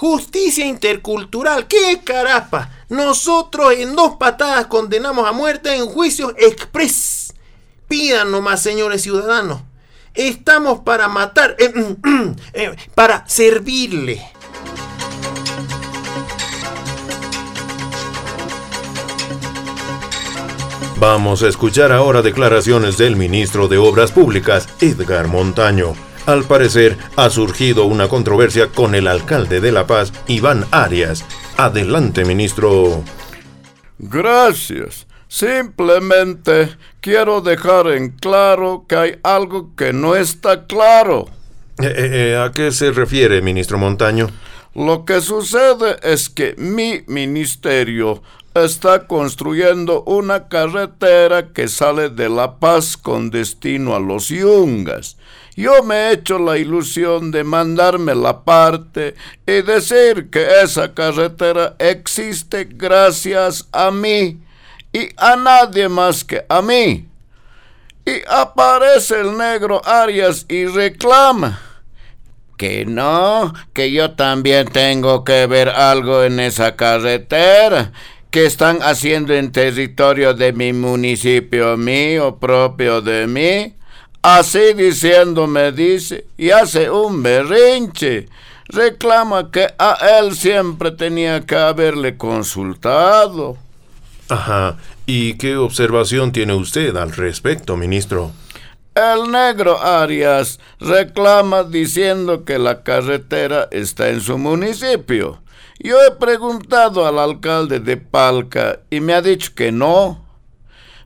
Justicia 0.00 0.64
intercultural, 0.64 1.66
qué 1.66 2.00
carapa. 2.02 2.70
Nosotros 2.88 3.74
en 3.74 3.94
dos 3.94 4.16
patadas 4.16 4.64
condenamos 4.64 5.28
a 5.28 5.32
muerte 5.32 5.76
en 5.76 5.84
juicios 5.84 6.32
express. 6.38 7.34
Pidan 7.86 8.30
nomás, 8.30 8.62
señores 8.62 9.02
ciudadanos. 9.02 9.60
Estamos 10.14 10.78
para 10.78 11.06
matar, 11.08 11.54
eh, 11.58 11.96
eh, 12.54 12.74
para 12.94 13.28
servirle. 13.28 14.22
Vamos 20.96 21.42
a 21.42 21.48
escuchar 21.48 21.92
ahora 21.92 22.22
declaraciones 22.22 22.96
del 22.96 23.16
ministro 23.16 23.68
de 23.68 23.76
Obras 23.76 24.12
Públicas, 24.12 24.66
Edgar 24.80 25.28
Montaño. 25.28 25.92
Al 26.30 26.44
parecer, 26.44 26.96
ha 27.16 27.28
surgido 27.28 27.86
una 27.86 28.06
controversia 28.06 28.68
con 28.68 28.94
el 28.94 29.08
alcalde 29.08 29.60
de 29.60 29.72
La 29.72 29.88
Paz, 29.88 30.12
Iván 30.28 30.64
Arias. 30.70 31.24
Adelante, 31.56 32.24
ministro. 32.24 33.02
Gracias. 33.98 35.08
Simplemente 35.26 36.76
quiero 37.00 37.40
dejar 37.40 37.88
en 37.88 38.10
claro 38.10 38.84
que 38.88 38.94
hay 38.94 39.18
algo 39.24 39.74
que 39.74 39.92
no 39.92 40.14
está 40.14 40.68
claro. 40.68 41.26
Eh, 41.82 41.94
eh, 41.96 42.36
¿A 42.40 42.52
qué 42.52 42.70
se 42.70 42.92
refiere, 42.92 43.42
ministro 43.42 43.76
Montaño? 43.78 44.28
Lo 44.72 45.04
que 45.04 45.20
sucede 45.22 45.96
es 46.00 46.28
que 46.28 46.54
mi 46.56 47.02
ministerio 47.08 48.22
está 48.54 49.08
construyendo 49.08 50.04
una 50.04 50.46
carretera 50.46 51.48
que 51.52 51.66
sale 51.66 52.08
de 52.08 52.28
La 52.28 52.60
Paz 52.60 52.96
con 52.96 53.30
destino 53.30 53.96
a 53.96 53.98
los 53.98 54.28
Yungas. 54.28 55.16
Yo 55.56 55.82
me 55.82 55.94
he 55.94 56.12
hecho 56.12 56.38
la 56.38 56.56
ilusión 56.56 57.30
de 57.30 57.44
mandarme 57.44 58.14
la 58.14 58.42
parte 58.42 59.14
y 59.46 59.62
decir 59.62 60.30
que 60.30 60.46
esa 60.62 60.94
carretera 60.94 61.74
existe 61.78 62.68
gracias 62.70 63.68
a 63.72 63.90
mí 63.90 64.38
y 64.92 65.08
a 65.16 65.36
nadie 65.36 65.88
más 65.88 66.24
que 66.24 66.44
a 66.48 66.62
mí. 66.62 67.08
Y 68.04 68.22
aparece 68.28 69.20
el 69.20 69.36
negro 69.36 69.82
Arias 69.84 70.46
y 70.48 70.64
reclama 70.64 71.60
Que 72.56 72.86
no, 72.86 73.52
que 73.74 73.92
yo 73.92 74.12
también 74.12 74.68
tengo 74.68 75.22
que 75.22 75.46
ver 75.46 75.68
algo 75.68 76.24
en 76.24 76.40
esa 76.40 76.76
carretera 76.76 77.92
que 78.30 78.46
están 78.46 78.78
haciendo 78.82 79.34
en 79.34 79.50
territorio 79.52 80.34
de 80.34 80.52
mi 80.52 80.72
municipio 80.72 81.76
mío, 81.76 82.38
propio 82.38 83.02
de 83.02 83.26
mí. 83.26 83.74
Así 84.22 84.74
diciendo 84.74 85.46
me 85.46 85.72
dice 85.72 86.26
y 86.36 86.50
hace 86.50 86.90
un 86.90 87.22
berrinche. 87.22 88.28
Reclama 88.66 89.50
que 89.50 89.66
a 89.78 89.96
él 90.18 90.36
siempre 90.36 90.90
tenía 90.90 91.40
que 91.40 91.56
haberle 91.56 92.16
consultado. 92.16 93.56
Ajá. 94.28 94.76
¿Y 95.06 95.34
qué 95.34 95.56
observación 95.56 96.30
tiene 96.30 96.54
usted 96.54 96.94
al 96.96 97.10
respecto, 97.12 97.76
ministro? 97.76 98.30
El 98.94 99.30
negro 99.30 99.80
Arias 99.80 100.60
reclama 100.78 101.64
diciendo 101.64 102.44
que 102.44 102.58
la 102.58 102.82
carretera 102.82 103.68
está 103.70 104.10
en 104.10 104.20
su 104.20 104.36
municipio. 104.36 105.40
Yo 105.78 105.96
he 106.02 106.10
preguntado 106.10 107.06
al 107.06 107.18
alcalde 107.18 107.80
de 107.80 107.96
Palca 107.96 108.80
y 108.90 109.00
me 109.00 109.14
ha 109.14 109.22
dicho 109.22 109.52
que 109.54 109.72
no. 109.72 110.29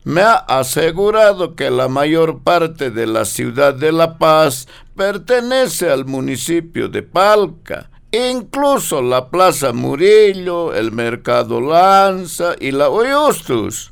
Me 0.05 0.21
ha 0.21 0.35
asegurado 0.35 1.55
que 1.55 1.71
la 1.71 1.87
mayor 1.87 2.43
parte 2.43 2.91
de 2.91 3.07
la 3.07 3.25
ciudad 3.25 3.73
de 3.73 3.91
La 3.91 4.19
Paz 4.19 4.67
pertenece 4.95 5.89
al 5.89 6.05
municipio 6.05 6.89
de 6.89 7.01
Palca. 7.01 7.89
Incluso 8.11 9.01
la 9.01 9.31
Plaza 9.31 9.73
Murillo, 9.73 10.75
el 10.75 10.91
Mercado 10.91 11.59
Lanza 11.59 12.53
y 12.59 12.69
la 12.69 12.89
Oyustus. 12.89 13.91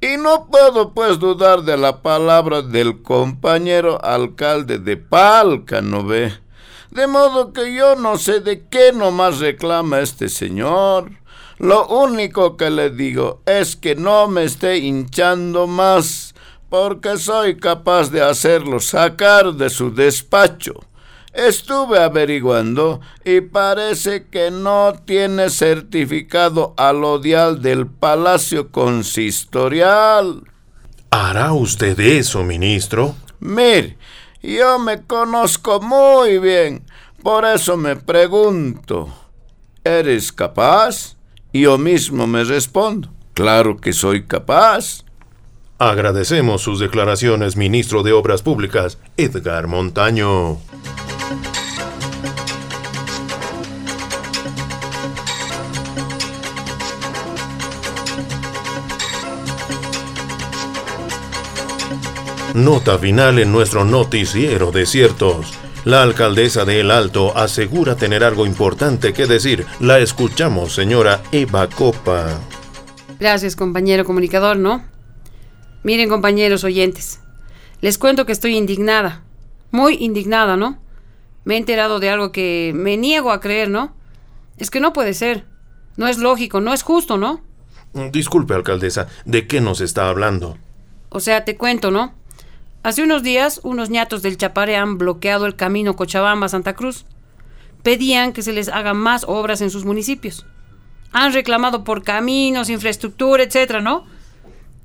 Y 0.00 0.16
no 0.18 0.46
puedo 0.46 0.94
pues 0.94 1.18
dudar 1.18 1.62
de 1.62 1.76
la 1.76 2.00
palabra 2.00 2.62
del 2.62 3.02
compañero 3.02 3.98
alcalde 4.04 4.78
de 4.78 4.96
Palca, 4.96 5.80
¿no 5.80 6.04
ve? 6.04 6.32
De 6.92 7.08
modo 7.08 7.52
que 7.52 7.74
yo 7.74 7.96
no 7.96 8.16
sé 8.16 8.38
de 8.38 8.68
qué 8.68 8.92
nomás 8.92 9.40
reclama 9.40 9.98
este 9.98 10.28
señor. 10.28 11.10
Lo 11.58 11.88
único 11.88 12.56
que 12.56 12.70
le 12.70 12.90
digo 12.90 13.42
es 13.44 13.74
que 13.74 13.96
no 13.96 14.28
me 14.28 14.44
esté 14.44 14.78
hinchando 14.78 15.66
más, 15.66 16.34
porque 16.68 17.18
soy 17.18 17.56
capaz 17.56 18.10
de 18.10 18.22
hacerlo 18.22 18.78
sacar 18.78 19.54
de 19.54 19.68
su 19.68 19.92
despacho. 19.92 20.74
Estuve 21.32 21.98
averiguando 21.98 23.00
y 23.24 23.40
parece 23.40 24.26
que 24.26 24.50
no 24.50 24.92
tiene 25.04 25.50
certificado 25.50 26.74
alodial 26.76 27.60
del 27.60 27.86
Palacio 27.86 28.70
Consistorial. 28.70 30.42
¿Hará 31.10 31.52
usted 31.52 31.98
eso, 31.98 32.44
ministro? 32.44 33.14
Mir, 33.40 33.96
yo 34.42 34.78
me 34.78 35.02
conozco 35.02 35.80
muy 35.80 36.38
bien, 36.38 36.84
por 37.22 37.44
eso 37.44 37.76
me 37.76 37.96
pregunto, 37.96 39.08
¿eres 39.84 40.32
capaz? 40.32 41.17
Yo 41.52 41.78
mismo 41.78 42.26
me 42.26 42.44
respondo, 42.44 43.08
claro 43.32 43.78
que 43.78 43.92
soy 43.92 44.24
capaz. 44.24 45.04
Agradecemos 45.78 46.60
sus 46.60 46.78
declaraciones, 46.78 47.56
ministro 47.56 48.02
de 48.02 48.12
Obras 48.12 48.42
Públicas, 48.42 48.98
Edgar 49.16 49.66
Montaño. 49.66 50.58
Nota 62.54 62.98
final 62.98 63.38
en 63.38 63.52
nuestro 63.52 63.84
noticiero 63.84 64.70
Desiertos. 64.70 65.58
La 65.88 66.02
alcaldesa 66.02 66.66
de 66.66 66.80
El 66.80 66.90
Alto 66.90 67.34
asegura 67.34 67.96
tener 67.96 68.22
algo 68.22 68.44
importante 68.44 69.14
que 69.14 69.24
decir. 69.24 69.64
La 69.80 69.98
escuchamos, 69.98 70.74
señora 70.74 71.22
Eva 71.32 71.66
Copa. 71.66 72.38
Gracias, 73.18 73.56
compañero 73.56 74.04
comunicador, 74.04 74.58
¿no? 74.58 74.84
Miren, 75.84 76.10
compañeros 76.10 76.62
oyentes, 76.62 77.20
les 77.80 77.96
cuento 77.96 78.26
que 78.26 78.32
estoy 78.32 78.54
indignada, 78.58 79.24
muy 79.70 79.94
indignada, 79.94 80.58
¿no? 80.58 80.78
Me 81.44 81.54
he 81.54 81.56
enterado 81.56 82.00
de 82.00 82.10
algo 82.10 82.32
que 82.32 82.72
me 82.74 82.98
niego 82.98 83.32
a 83.32 83.40
creer, 83.40 83.70
¿no? 83.70 83.96
Es 84.58 84.68
que 84.68 84.80
no 84.80 84.92
puede 84.92 85.14
ser, 85.14 85.46
no 85.96 86.06
es 86.06 86.18
lógico, 86.18 86.60
no 86.60 86.74
es 86.74 86.82
justo, 86.82 87.16
¿no? 87.16 87.40
Disculpe, 88.12 88.52
alcaldesa, 88.52 89.08
¿de 89.24 89.46
qué 89.46 89.62
nos 89.62 89.80
está 89.80 90.10
hablando? 90.10 90.58
O 91.08 91.20
sea, 91.20 91.46
te 91.46 91.56
cuento, 91.56 91.90
¿no? 91.90 92.12
Hace 92.84 93.02
unos 93.02 93.22
días, 93.22 93.60
unos 93.64 93.90
ñatos 93.90 94.22
del 94.22 94.36
Chapare 94.36 94.76
han 94.76 94.98
bloqueado 94.98 95.46
el 95.46 95.56
camino 95.56 95.96
Cochabamba-Santa 95.96 96.74
Cruz. 96.74 97.06
Pedían 97.82 98.32
que 98.32 98.42
se 98.42 98.52
les 98.52 98.68
hagan 98.68 98.96
más 98.96 99.24
obras 99.26 99.60
en 99.60 99.70
sus 99.70 99.84
municipios. 99.84 100.46
Han 101.12 101.32
reclamado 101.32 101.82
por 101.82 102.04
caminos, 102.04 102.70
infraestructura, 102.70 103.42
etcétera, 103.42 103.80
¿no? 103.80 104.06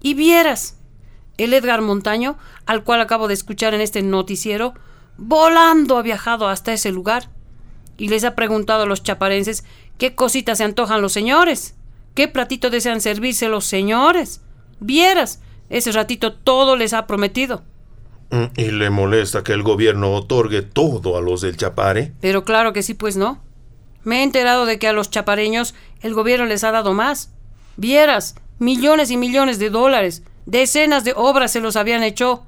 Y 0.02 0.16
vieras, 0.16 0.78
el 1.38 1.54
Edgar 1.54 1.82
Montaño, 1.82 2.38
al 2.66 2.84
cual 2.84 3.00
acabo 3.00 3.28
de 3.28 3.36
escuchar 3.36 3.76
en 3.76 3.82
este 3.82 4.02
noticiero, 4.02 4.74
volando 5.18 5.98
ha 5.98 6.02
viajado 6.02 6.48
hasta 6.48 6.74
ese 6.74 6.92
lugar 6.92 7.30
y 7.98 8.08
les 8.08 8.24
ha 8.24 8.34
preguntado 8.36 8.84
a 8.84 8.86
los 8.88 9.04
chaparenses 9.04 9.64
qué 10.00 10.16
cositas 10.16 10.58
se 10.58 10.64
antojan 10.64 11.02
los 11.02 11.14
señores, 11.14 11.76
qué 12.16 12.28
platito 12.28 12.72
desean 12.72 13.02
servirse 13.02 13.50
los 13.50 13.66
señores. 13.66 14.42
Vieras, 14.80 15.42
ese 15.70 15.92
ratito 15.92 16.34
todo 16.34 16.76
les 16.76 16.94
ha 16.94 17.06
prometido. 17.06 17.64
Mm, 18.34 18.46
¿Y 18.58 18.72
le 18.72 18.90
molesta 18.90 19.44
que 19.44 19.54
el 19.54 19.62
gobierno 19.62 20.12
otorgue 20.12 20.64
todo 20.64 21.18
a 21.18 21.22
los 21.22 21.42
del 21.42 21.56
Chapare? 21.56 22.14
Pero 22.20 22.44
claro 22.44 22.74
que 22.74 22.82
sí, 22.82 22.96
pues 22.96 23.16
no. 23.16 23.40
Me 24.04 24.20
he 24.20 24.24
enterado 24.24 24.66
de 24.66 24.80
que 24.80 24.88
a 24.88 24.94
los 24.94 25.12
chapareños 25.12 25.76
el 26.02 26.16
gobierno 26.16 26.48
les 26.48 26.64
ha 26.64 26.72
dado 26.72 26.94
más. 26.94 27.30
Vieras, 27.78 28.34
millones 28.58 29.12
y 29.12 29.18
millones 29.18 29.60
de 29.60 29.70
dólares, 29.70 30.24
decenas 30.48 31.04
de 31.04 31.14
obras 31.16 31.52
se 31.52 31.60
los 31.60 31.76
habían 31.76 32.02
hecho. 32.02 32.44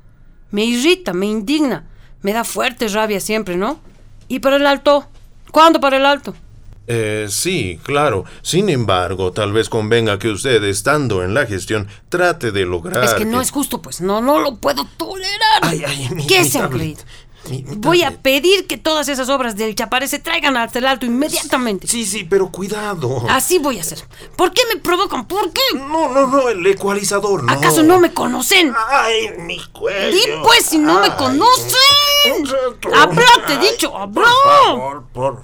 Me 0.49 0.65
irrita, 0.65 1.13
me 1.13 1.27
indigna, 1.27 1.87
me 2.23 2.33
da 2.33 2.43
fuerte 2.43 2.87
rabia 2.87 3.19
siempre, 3.19 3.55
¿no? 3.55 3.79
¿Y 4.27 4.39
para 4.39 4.55
el 4.55 4.65
alto? 4.65 5.07
¿Cuándo 5.51 5.79
para 5.79 5.97
el 5.97 6.07
alto? 6.07 6.33
Eh, 6.87 7.27
sí, 7.29 7.79
claro. 7.83 8.25
Sin 8.41 8.69
embargo, 8.69 9.31
tal 9.31 9.53
vez 9.53 9.69
convenga 9.69 10.19
que 10.19 10.29
usted, 10.29 10.63
estando 10.63 11.23
en 11.23 11.33
la 11.33 11.45
gestión, 11.45 11.87
trate 12.09 12.51
de 12.51 12.65
lograr. 12.65 13.03
Es 13.03 13.13
que 13.15 13.25
no 13.25 13.41
es 13.41 13.51
justo, 13.51 13.81
pues 13.81 14.01
no, 14.01 14.21
no 14.21 14.39
lo 14.39 14.55
puedo 14.57 14.85
tolerar. 14.97 15.61
Ay, 15.61 15.83
ay, 15.85 16.09
mi- 16.11 16.27
¿Qué 16.27 16.41
mi 16.41 16.49
se 16.49 16.59
tablet. 16.59 17.05
Mi- 17.49 17.63
Voy 17.77 18.01
a 18.01 18.09
pedir 18.09 18.65
que 18.65 18.75
todas 18.77 19.07
esas 19.07 19.29
obras 19.29 19.55
del 19.55 19.75
Chapare 19.75 20.07
se 20.07 20.17
traigan 20.17 20.57
hasta 20.57 20.79
el 20.79 20.87
alto 20.87 21.05
inmediatamente. 21.05 21.85
Sí, 21.87 22.03
sí, 22.03 22.23
pero 22.23 22.49
cuidado. 22.49 23.23
Así 23.29 23.59
voy 23.59 23.77
a 23.77 23.81
hacer. 23.81 23.99
¿Por 24.35 24.51
qué 24.51 24.63
me 24.73 24.79
provocan? 24.79 25.27
¿Por 25.27 25.51
qué? 25.53 25.61
No, 25.75 26.09
no, 26.11 26.25
no, 26.25 26.49
el 26.49 26.65
ecualizador, 26.65 27.43
no. 27.43 27.53
¿Acaso 27.53 27.83
no 27.83 27.99
me 27.99 28.11
conocen? 28.13 28.73
Ay, 28.89 29.29
mi 29.39 29.59
cuello. 29.73 30.09
Di 30.15 30.21
pues 30.43 30.65
si 30.65 30.79
no 30.79 30.99
me 31.01 31.05
Ay, 31.07 31.13
conocen. 31.19 31.75
un 32.39 32.45
rato. 32.47 32.95
Habla, 32.95 33.25
te 33.45 33.53
he 33.53 33.57
dicho, 33.71 33.95
habla. 33.95 34.23
Por 34.23 34.25
favor, 34.65 35.03
por 35.13 35.43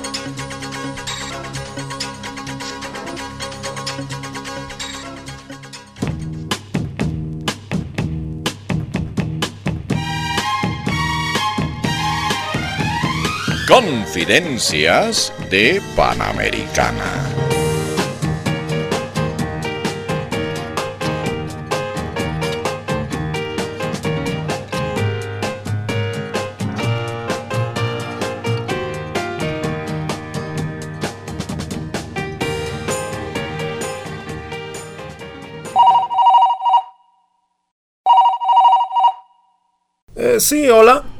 Confidencias 14.21 15.33
de 15.49 15.81
Panamericana. 15.95 17.27
Eh, 40.15 40.39
sí, 40.39 40.69
hola. 40.69 41.10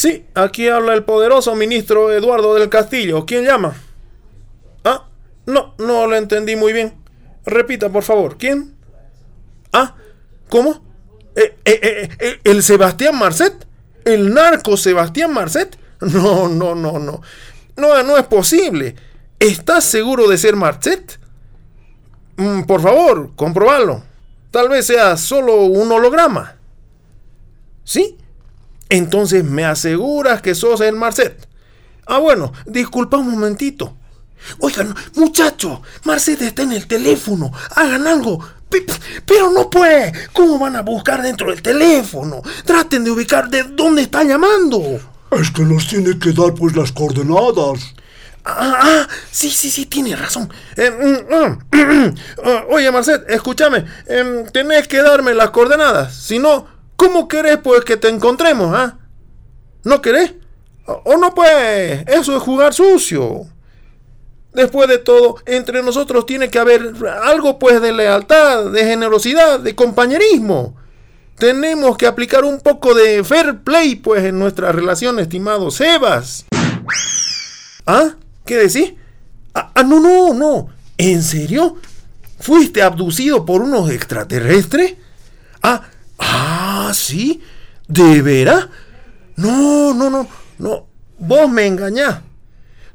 Sí, 0.00 0.24
aquí 0.32 0.66
habla 0.66 0.94
el 0.94 1.04
poderoso 1.04 1.54
ministro 1.54 2.10
Eduardo 2.10 2.54
del 2.54 2.70
Castillo. 2.70 3.26
¿Quién 3.26 3.44
llama? 3.44 3.74
Ah, 4.82 5.10
no, 5.44 5.74
no 5.76 6.06
lo 6.06 6.16
entendí 6.16 6.56
muy 6.56 6.72
bien. 6.72 6.94
Repita, 7.44 7.90
por 7.90 8.02
favor. 8.02 8.38
¿Quién? 8.38 8.74
Ah, 9.74 9.94
¿cómo? 10.48 10.82
Eh, 11.36 11.54
eh, 11.66 12.08
eh, 12.18 12.40
¿El 12.44 12.62
Sebastián 12.62 13.18
Marcet? 13.18 13.66
¿El 14.06 14.32
narco 14.32 14.78
Sebastián 14.78 15.34
Marcet? 15.34 15.78
No, 16.00 16.48
no, 16.48 16.74
no, 16.74 16.98
no. 16.98 17.20
No, 17.76 18.02
no 18.02 18.16
es 18.16 18.24
posible. 18.24 18.96
¿Estás 19.38 19.84
seguro 19.84 20.28
de 20.28 20.38
ser 20.38 20.56
Marcet? 20.56 21.20
Mm, 22.38 22.62
por 22.62 22.80
favor, 22.80 23.32
comprobalo. 23.36 24.02
Tal 24.50 24.70
vez 24.70 24.86
sea 24.86 25.18
solo 25.18 25.56
un 25.64 25.92
holograma. 25.92 26.56
¿Sí? 27.84 28.16
Entonces 28.90 29.44
me 29.44 29.64
aseguras 29.64 30.42
que 30.42 30.54
sos 30.54 30.80
el 30.82 30.96
Marcet. 30.96 31.48
Ah, 32.06 32.18
bueno, 32.18 32.52
disculpa 32.66 33.16
un 33.16 33.30
momentito. 33.30 33.96
Oigan, 34.58 34.94
muchacho, 35.14 35.82
Marcet 36.04 36.40
está 36.42 36.62
en 36.62 36.72
el 36.72 36.86
teléfono. 36.86 37.52
Hagan 37.76 38.06
algo. 38.06 38.38
Pe- 38.68 38.84
Pero 39.26 39.50
no 39.50 39.68
puede. 39.70 40.12
¿Cómo 40.32 40.58
van 40.58 40.76
a 40.76 40.82
buscar 40.82 41.22
dentro 41.22 41.50
del 41.50 41.62
teléfono? 41.62 42.42
Traten 42.64 43.04
de 43.04 43.10
ubicar 43.10 43.48
de 43.48 43.64
dónde 43.64 44.02
está 44.02 44.22
llamando. 44.24 45.00
Es 45.32 45.50
que 45.50 45.62
nos 45.62 45.86
tiene 45.88 46.18
que 46.18 46.32
dar 46.32 46.54
pues 46.54 46.74
las 46.74 46.90
coordenadas. 46.92 47.94
Ah, 48.44 48.78
ah, 48.80 49.08
sí, 49.30 49.50
sí, 49.50 49.70
sí, 49.70 49.86
tiene 49.86 50.16
razón. 50.16 50.50
Eh, 50.76 50.90
mm, 50.90 51.78
mm, 51.78 52.14
ah, 52.44 52.64
oye, 52.70 52.90
Marcet, 52.90 53.28
escúchame. 53.28 53.84
em, 54.06 54.46
tenés 54.46 54.88
que 54.88 55.02
darme 55.02 55.34
las 55.34 55.50
coordenadas. 55.50 56.14
Si 56.14 56.38
no, 56.38 56.66
¿cómo 57.00 57.28
querés 57.28 57.56
pues 57.56 57.82
que 57.82 57.96
te 57.96 58.08
encontremos, 58.10 58.74
ah? 58.76 58.98
¿No 59.84 60.02
querés? 60.02 60.34
O, 60.84 61.16
no 61.16 61.34
pues, 61.34 62.04
eso 62.06 62.36
es 62.36 62.42
jugar 62.42 62.74
sucio. 62.74 63.46
Después 64.52 64.86
de 64.86 64.98
todo, 64.98 65.36
entre 65.46 65.82
nosotros 65.82 66.26
tiene 66.26 66.50
que 66.50 66.58
haber 66.58 66.92
algo 67.22 67.58
pues 67.58 67.80
de 67.80 67.92
lealtad, 67.92 68.70
de 68.70 68.84
generosidad, 68.84 69.60
de 69.60 69.74
compañerismo. 69.74 70.76
Tenemos 71.38 71.96
que 71.96 72.06
aplicar 72.06 72.44
un 72.44 72.60
poco 72.60 72.92
de 72.92 73.24
fair 73.24 73.60
play 73.60 73.94
pues 73.94 74.22
en 74.24 74.38
nuestra 74.38 74.70
relación, 74.70 75.18
estimado 75.20 75.70
Sebas. 75.70 76.44
¿Ah? 77.86 78.10
¿Qué 78.44 78.58
decís? 78.58 78.92
Ah, 79.54 79.72
ah, 79.74 79.82
no, 79.84 80.00
no, 80.00 80.34
no. 80.34 80.68
¿En 80.98 81.22
serio? 81.22 81.78
¿Fuiste 82.40 82.82
abducido 82.82 83.46
por 83.46 83.62
unos 83.62 83.90
extraterrestres? 83.90 84.96
Ah, 85.62 85.82
ah, 86.18 86.59
sí. 86.94 87.40
¿De 87.88 88.22
veras? 88.22 88.68
No, 89.36 89.94
no, 89.94 90.10
no, 90.10 90.28
no. 90.58 90.86
Vos 91.18 91.50
me 91.50 91.66
engañás. 91.66 92.20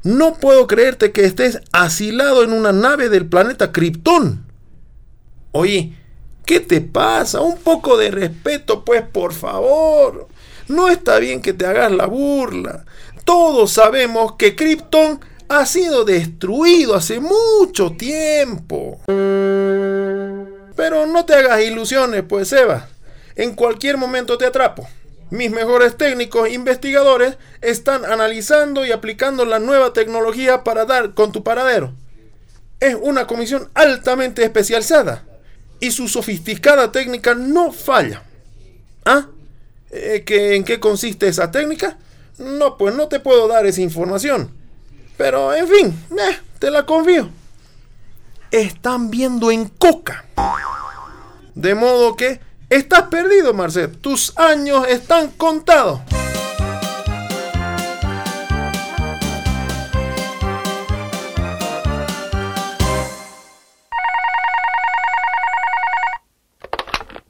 No 0.02 0.34
puedo 0.34 0.66
creerte 0.66 1.12
que 1.12 1.24
estés 1.24 1.60
asilado 1.72 2.44
en 2.44 2.52
una 2.52 2.72
nave 2.72 3.08
del 3.08 3.26
planeta 3.26 3.72
Krypton. 3.72 4.46
Oye, 5.52 5.94
¿qué 6.44 6.60
te 6.60 6.80
pasa? 6.80 7.40
Un 7.40 7.56
poco 7.58 7.96
de 7.96 8.10
respeto, 8.10 8.84
pues, 8.84 9.02
por 9.02 9.32
favor. 9.32 10.28
No 10.68 10.88
está 10.88 11.18
bien 11.18 11.42
que 11.42 11.52
te 11.52 11.66
hagas 11.66 11.90
la 11.90 12.06
burla. 12.06 12.84
Todos 13.24 13.72
sabemos 13.72 14.34
que 14.36 14.54
Krypton 14.54 15.20
ha 15.48 15.66
sido 15.66 16.04
destruido 16.04 16.94
hace 16.94 17.20
mucho 17.20 17.92
tiempo. 17.92 19.00
Pero 20.76 21.06
no 21.06 21.24
te 21.24 21.34
hagas 21.34 21.62
ilusiones, 21.62 22.22
pues, 22.28 22.52
Eva. 22.52 22.88
En 23.36 23.54
cualquier 23.54 23.96
momento 23.96 24.38
te 24.38 24.46
atrapo. 24.46 24.88
Mis 25.30 25.50
mejores 25.50 25.96
técnicos 25.96 26.48
investigadores 26.50 27.36
están 27.60 28.04
analizando 28.04 28.84
y 28.86 28.92
aplicando 28.92 29.44
la 29.44 29.58
nueva 29.58 29.92
tecnología 29.92 30.62
para 30.64 30.84
dar 30.84 31.14
con 31.14 31.32
tu 31.32 31.42
paradero. 31.42 31.92
Es 32.80 32.96
una 33.00 33.26
comisión 33.26 33.68
altamente 33.74 34.44
especializada 34.44 35.24
y 35.80 35.90
su 35.90 36.08
sofisticada 36.08 36.92
técnica 36.92 37.34
no 37.34 37.72
falla. 37.72 38.22
¿Ah? 39.04 39.26
Eh, 39.90 40.22
¿que- 40.26 40.54
¿En 40.56 40.64
qué 40.64 40.78
consiste 40.80 41.28
esa 41.28 41.50
técnica? 41.50 41.96
No, 42.38 42.76
pues 42.76 42.94
no 42.94 43.08
te 43.08 43.18
puedo 43.20 43.48
dar 43.48 43.66
esa 43.66 43.80
información. 43.80 44.50
Pero, 45.16 45.54
en 45.54 45.66
fin, 45.68 46.04
eh, 46.18 46.38
te 46.58 46.70
la 46.70 46.84
confío. 46.86 47.30
Están 48.50 49.10
viendo 49.10 49.50
en 49.50 49.66
coca. 49.68 50.24
De 51.54 51.74
modo 51.74 52.14
que 52.16 52.40
estás 52.68 53.02
perdido, 53.02 53.54
Marcet. 53.54 54.00
Tus 54.00 54.36
años 54.36 54.86
están 54.88 55.30
contados. 55.32 56.00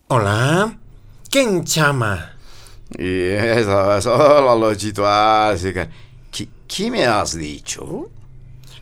Hola. 0.09 0.79
¿Quién 1.31 1.66
llama? 1.66 2.33
Y 2.96 3.31
eso, 3.31 4.01
solo 4.01 4.57
lo 4.57 4.75
situazica. 4.75 5.88
¿Qué, 6.31 6.49
¿Qué 6.66 6.90
me 6.90 7.05
has 7.05 7.37
dicho? 7.37 8.09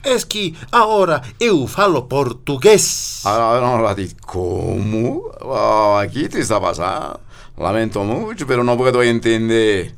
Es 0.05 0.25
que 0.27 0.55
ahora 0.71 1.23
eu 1.41 1.67
falo 1.67 2.07
portugués. 2.09 3.23
Ah, 3.25 3.59
no, 3.61 3.95
di- 3.95 4.15
¿Cómo? 4.27 5.31
Oh, 5.41 5.97
aquí 5.99 6.29
te 6.29 6.41
está 6.41 6.61
pasando. 6.61 7.21
Lamento 7.57 8.03
mucho, 8.05 8.47
pero 8.47 8.63
no 8.65 8.77
puedo 8.77 9.03
entender. 9.03 9.95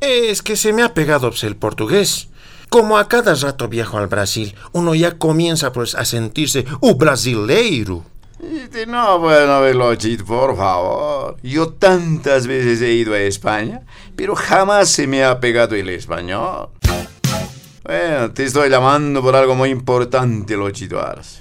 Es 0.00 0.42
que 0.42 0.56
se 0.56 0.72
me 0.72 0.82
ha 0.82 0.94
pegado 0.94 1.28
pues, 1.30 1.44
el 1.44 1.56
portugués. 1.56 2.28
Como 2.70 2.98
a 2.98 3.08
cada 3.08 3.34
rato 3.34 3.66
viajo 3.68 3.98
al 3.98 4.06
Brasil, 4.08 4.54
uno 4.72 4.94
ya 4.94 5.18
comienza 5.18 5.72
pues 5.72 5.94
a 5.94 6.04
sentirse 6.04 6.64
un 6.80 6.96
brasileiro. 6.98 8.04
Y 8.40 8.86
No, 8.86 9.18
bueno, 9.18 9.60
Velochit, 9.62 10.22
por 10.22 10.56
favor. 10.56 11.36
Yo 11.42 11.70
tantas 11.70 12.46
veces 12.46 12.80
he 12.82 12.92
ido 12.92 13.14
a 13.14 13.18
España, 13.20 13.82
pero 14.14 14.36
jamás 14.36 14.88
se 14.90 15.06
me 15.08 15.24
ha 15.24 15.40
pegado 15.40 15.74
el 15.74 15.88
español. 15.88 16.68
Bueno, 17.88 18.30
te 18.32 18.44
estoy 18.44 18.68
llamando 18.68 19.22
por 19.22 19.34
algo 19.34 19.54
muy 19.54 19.70
importante, 19.70 20.58
Lochito 20.58 21.00
Arce. 21.00 21.40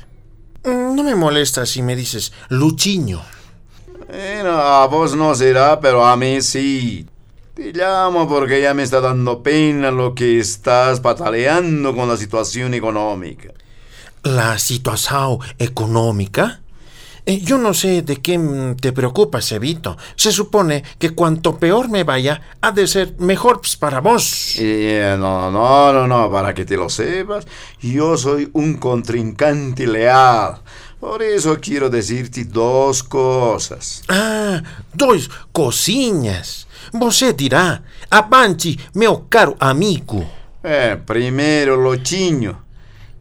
Mm, 0.63 0.95
No 0.95 1.03
me 1.03 1.13
molesta 1.13 1.65
si 1.65 1.81
me 1.81 1.93
dices 1.93 2.31
Luchiño. 2.47 3.21
Bueno, 4.07 4.51
a 4.51 4.87
vos 4.87 5.13
no 5.13 5.35
será, 5.35 5.77
pero 5.81 6.05
a 6.05 6.15
mí 6.15 6.41
sí. 6.41 7.05
Te 7.53 7.73
llamo 7.73 8.29
porque 8.29 8.61
ya 8.61 8.73
me 8.73 8.83
está 8.83 9.01
dando 9.01 9.43
pena 9.43 9.91
lo 9.91 10.15
que 10.15 10.39
estás 10.39 11.01
pataleando 11.01 11.93
con 11.93 12.07
la 12.07 12.15
situación 12.15 12.73
económica. 12.73 13.49
La 14.23 14.57
situación 14.57 15.39
económica. 15.59 16.61
Eh, 17.29 17.41
yo 17.41 17.57
no 17.57 17.73
sé 17.73 18.03
de 18.03 18.21
qué 18.21 18.37
mm, 18.37 18.77
te 18.77 18.93
preocupas, 18.93 19.51
Evito. 19.51 19.97
Se 20.15 20.31
supone 20.31 20.81
que 20.97 21.09
cuanto 21.09 21.57
peor 21.57 21.89
me 21.89 22.05
vaya, 22.05 22.41
ha 22.61 22.71
de 22.71 22.87
ser 22.87 23.15
mejor 23.19 23.59
pues, 23.59 23.75
para 23.75 23.99
vos. 23.99 24.55
Eh, 24.57 25.13
no, 25.19 25.51
no, 25.51 25.91
no, 25.91 26.07
no, 26.07 26.31
para 26.31 26.53
que 26.53 26.63
te 26.63 26.77
lo 26.77 26.87
sepas, 26.87 27.45
yo 27.81 28.15
soy 28.15 28.49
un 28.53 28.77
contrincante 28.77 29.85
leal. 29.85 30.61
Por 31.01 31.21
eso 31.21 31.57
quiero 31.59 31.89
decirte 31.89 32.45
dos 32.45 33.03
cosas. 33.03 34.03
Ah, 34.07 34.63
dois 34.93 35.29
cosinhas. 35.51 36.65
Você 36.93 37.33
dirá, 37.33 37.83
avante, 38.09 38.77
meu 38.95 39.25
caro 39.29 39.57
amigo. 39.59 40.25
Eh, 40.63 40.97
primero, 41.05 41.75
lo 41.75 41.97
chiño. 41.97 42.63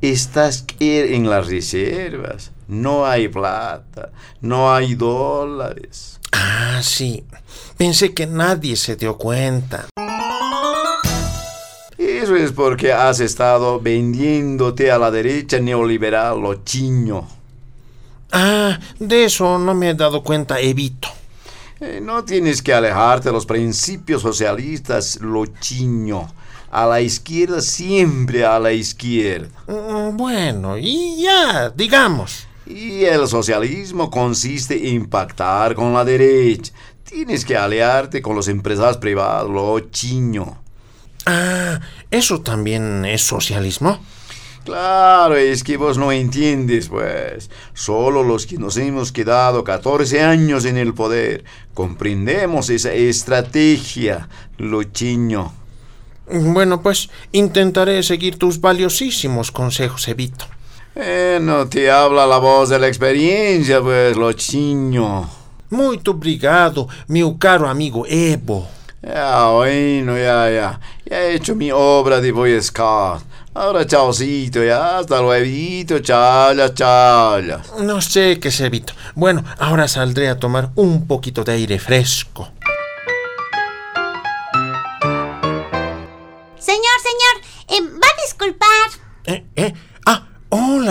Estás 0.00 0.64
en 0.78 1.28
las 1.28 1.48
reservas. 1.48 2.52
No 2.68 3.06
hay 3.06 3.28
plata, 3.28 4.10
no 4.40 4.72
hay 4.74 4.94
dólares. 4.94 6.18
Ah, 6.32 6.80
sí. 6.82 7.24
Pensé 7.76 8.12
que 8.12 8.26
nadie 8.26 8.76
se 8.76 8.96
dio 8.96 9.16
cuenta. 9.16 9.86
Eso 11.98 12.36
es 12.36 12.52
porque 12.52 12.92
has 12.92 13.20
estado 13.20 13.80
vendiéndote 13.80 14.90
a 14.90 14.98
la 14.98 15.10
derecha 15.10 15.58
neoliberal, 15.60 16.40
lo 16.40 16.64
chiño. 16.64 17.26
Ah, 18.32 18.78
de 18.98 19.24
eso 19.24 19.58
no 19.58 19.74
me 19.74 19.90
he 19.90 19.94
dado 19.94 20.22
cuenta, 20.22 20.58
Evito. 20.60 21.08
Eh, 21.80 22.00
no 22.02 22.24
tienes 22.24 22.62
que 22.62 22.74
alejarte 22.74 23.28
de 23.28 23.32
los 23.32 23.46
principios 23.46 24.22
socialistas, 24.22 25.18
lo 25.20 25.46
chiño. 25.46 26.32
A 26.70 26.84
la 26.86 27.00
izquierda, 27.00 27.60
siempre 27.62 28.44
a 28.44 28.58
la 28.58 28.72
izquierda. 28.72 29.48
Mm, 29.68 30.16
Bueno, 30.16 30.76
y 30.76 31.22
ya, 31.22 31.70
digamos. 31.70 32.46
Y 32.66 33.04
el 33.04 33.28
socialismo 33.28 34.10
consiste 34.10 34.90
en 34.90 35.06
pactar 35.06 35.74
con 35.74 35.92
la 35.92 36.04
derecha. 36.04 36.72
Tienes 37.04 37.44
que 37.44 37.56
aliarte 37.56 38.20
con 38.20 38.34
los 38.34 38.48
empresarios 38.48 38.96
privados, 38.96 39.50
lo 39.50 39.78
chiño. 39.90 40.58
Ah, 41.26 41.80
¿eso 42.10 42.40
también 42.40 43.04
es 43.04 43.22
socialismo? 43.22 44.00
Claro, 44.64 45.36
es 45.36 45.62
que 45.62 45.76
vos 45.76 45.96
no 45.96 46.10
entiendes, 46.10 46.88
pues. 46.88 47.50
Solo 47.72 48.24
los 48.24 48.46
que 48.46 48.58
nos 48.58 48.76
hemos 48.76 49.12
quedado 49.12 49.62
14 49.62 50.22
años 50.22 50.64
en 50.64 50.76
el 50.76 50.92
poder 50.92 51.44
comprendemos 51.72 52.68
esa 52.70 52.92
estrategia, 52.92 54.28
Luchiño. 54.58 55.52
Bueno, 56.28 56.82
pues 56.82 57.10
intentaré 57.30 58.02
seguir 58.02 58.38
tus 58.38 58.60
valiosísimos 58.60 59.52
consejos, 59.52 60.08
Evito. 60.08 60.46
Eh, 60.98 61.38
no 61.42 61.68
te 61.68 61.90
habla 61.90 62.26
la 62.26 62.38
voz 62.38 62.70
de 62.70 62.78
la 62.78 62.88
experiencia, 62.88 63.82
pues, 63.82 64.16
Luchiño. 64.16 65.28
Muy 65.68 66.00
obrigado, 66.06 66.88
mi 67.08 67.22
caro 67.36 67.68
amigo 67.68 68.06
Evo. 68.08 68.66
Ya, 69.02 69.48
bueno, 69.48 70.16
ya, 70.16 70.50
ya. 70.50 70.80
Ya 71.04 71.20
he 71.20 71.34
hecho 71.34 71.54
mi 71.54 71.70
obra 71.70 72.22
de 72.22 72.32
Boy 72.32 72.58
Scout. 72.62 73.22
Ahora, 73.52 73.86
chaocito, 73.86 74.64
ya. 74.64 74.98
Hasta 74.98 75.20
luego, 75.20 75.98
chala, 75.98 76.72
chala. 76.72 77.62
No 77.80 78.00
sé 78.00 78.40
qué 78.40 78.48
es, 78.48 78.58
Evito. 78.60 78.94
Bueno, 79.14 79.44
ahora 79.58 79.88
saldré 79.88 80.30
a 80.30 80.38
tomar 80.38 80.70
un 80.76 81.06
poquito 81.06 81.44
de 81.44 81.52
aire 81.52 81.78
fresco. 81.78 82.48
Señor, 86.58 86.96
señor, 87.02 87.34
eh, 87.68 87.98
va 88.02 88.06
a 88.06 88.22
disculpar. 88.22 89.06
Eh, 89.26 89.44
eh. 89.56 89.74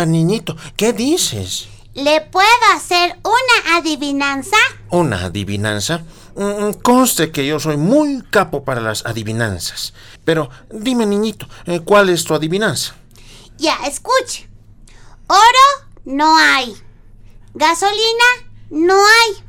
Niñito. 0.06 0.56
¿Qué 0.76 0.94
dices? 0.94 1.68
¿Le 1.94 2.22
puedo 2.22 2.48
hacer 2.76 3.18
una 3.24 3.78
adivinanza? 3.78 4.58
¿Una 4.90 5.26
adivinanza? 5.26 6.04
Mm, 6.36 6.82
conste 6.82 7.32
que 7.32 7.48
yo 7.48 7.60
soy 7.60 7.78
muy 7.78 8.22
capo 8.30 8.66
para 8.66 8.82
las 8.82 9.06
adivinanzas. 9.06 9.94
Pero 10.26 10.50
dime, 10.70 11.06
niñito, 11.06 11.48
eh, 11.66 11.80
¿cuál 11.80 12.10
es 12.10 12.26
tu 12.26 12.34
adivinanza? 12.34 12.96
Ya, 13.58 13.78
escuche. 13.88 14.50
Oro 15.28 15.88
no 16.04 16.38
hay. 16.38 16.76
Gasolina 17.54 18.26
no 18.70 18.96
hay. 18.96 19.44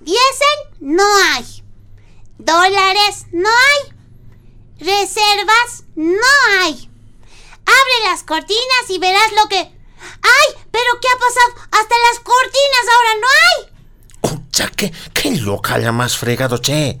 Diésel 0.00 0.78
no 0.80 1.04
hay. 1.32 1.64
Dólares 2.36 3.26
no 3.32 3.48
hay. 3.48 3.94
Reservas 4.78 5.84
no 5.96 6.20
hay. 6.60 6.90
Abre 7.80 8.10
las 8.10 8.22
cortinas 8.22 8.84
y 8.88 8.98
verás 8.98 9.32
lo 9.32 9.48
que... 9.48 9.56
¡Ay! 9.58 10.48
¿Pero 10.70 10.90
qué 11.00 11.08
ha 11.08 11.18
pasado? 11.18 11.68
Hasta 11.72 11.94
las 12.08 12.20
cortinas 12.20 12.86
ahora 12.94 13.14
no 13.20 13.26
hay. 13.42 13.74
Ya, 14.52 14.68
¿qué, 14.68 14.92
qué 15.12 15.30
loca 15.32 15.78
la 15.78 15.92
más 15.92 16.16
fregado, 16.16 16.58
che? 16.58 17.00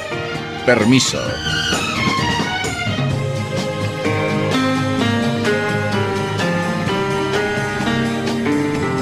Permiso. 0.65 1.19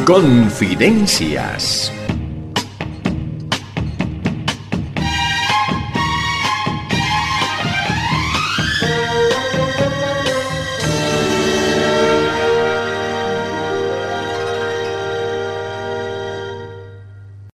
Confidencias 0.05 1.91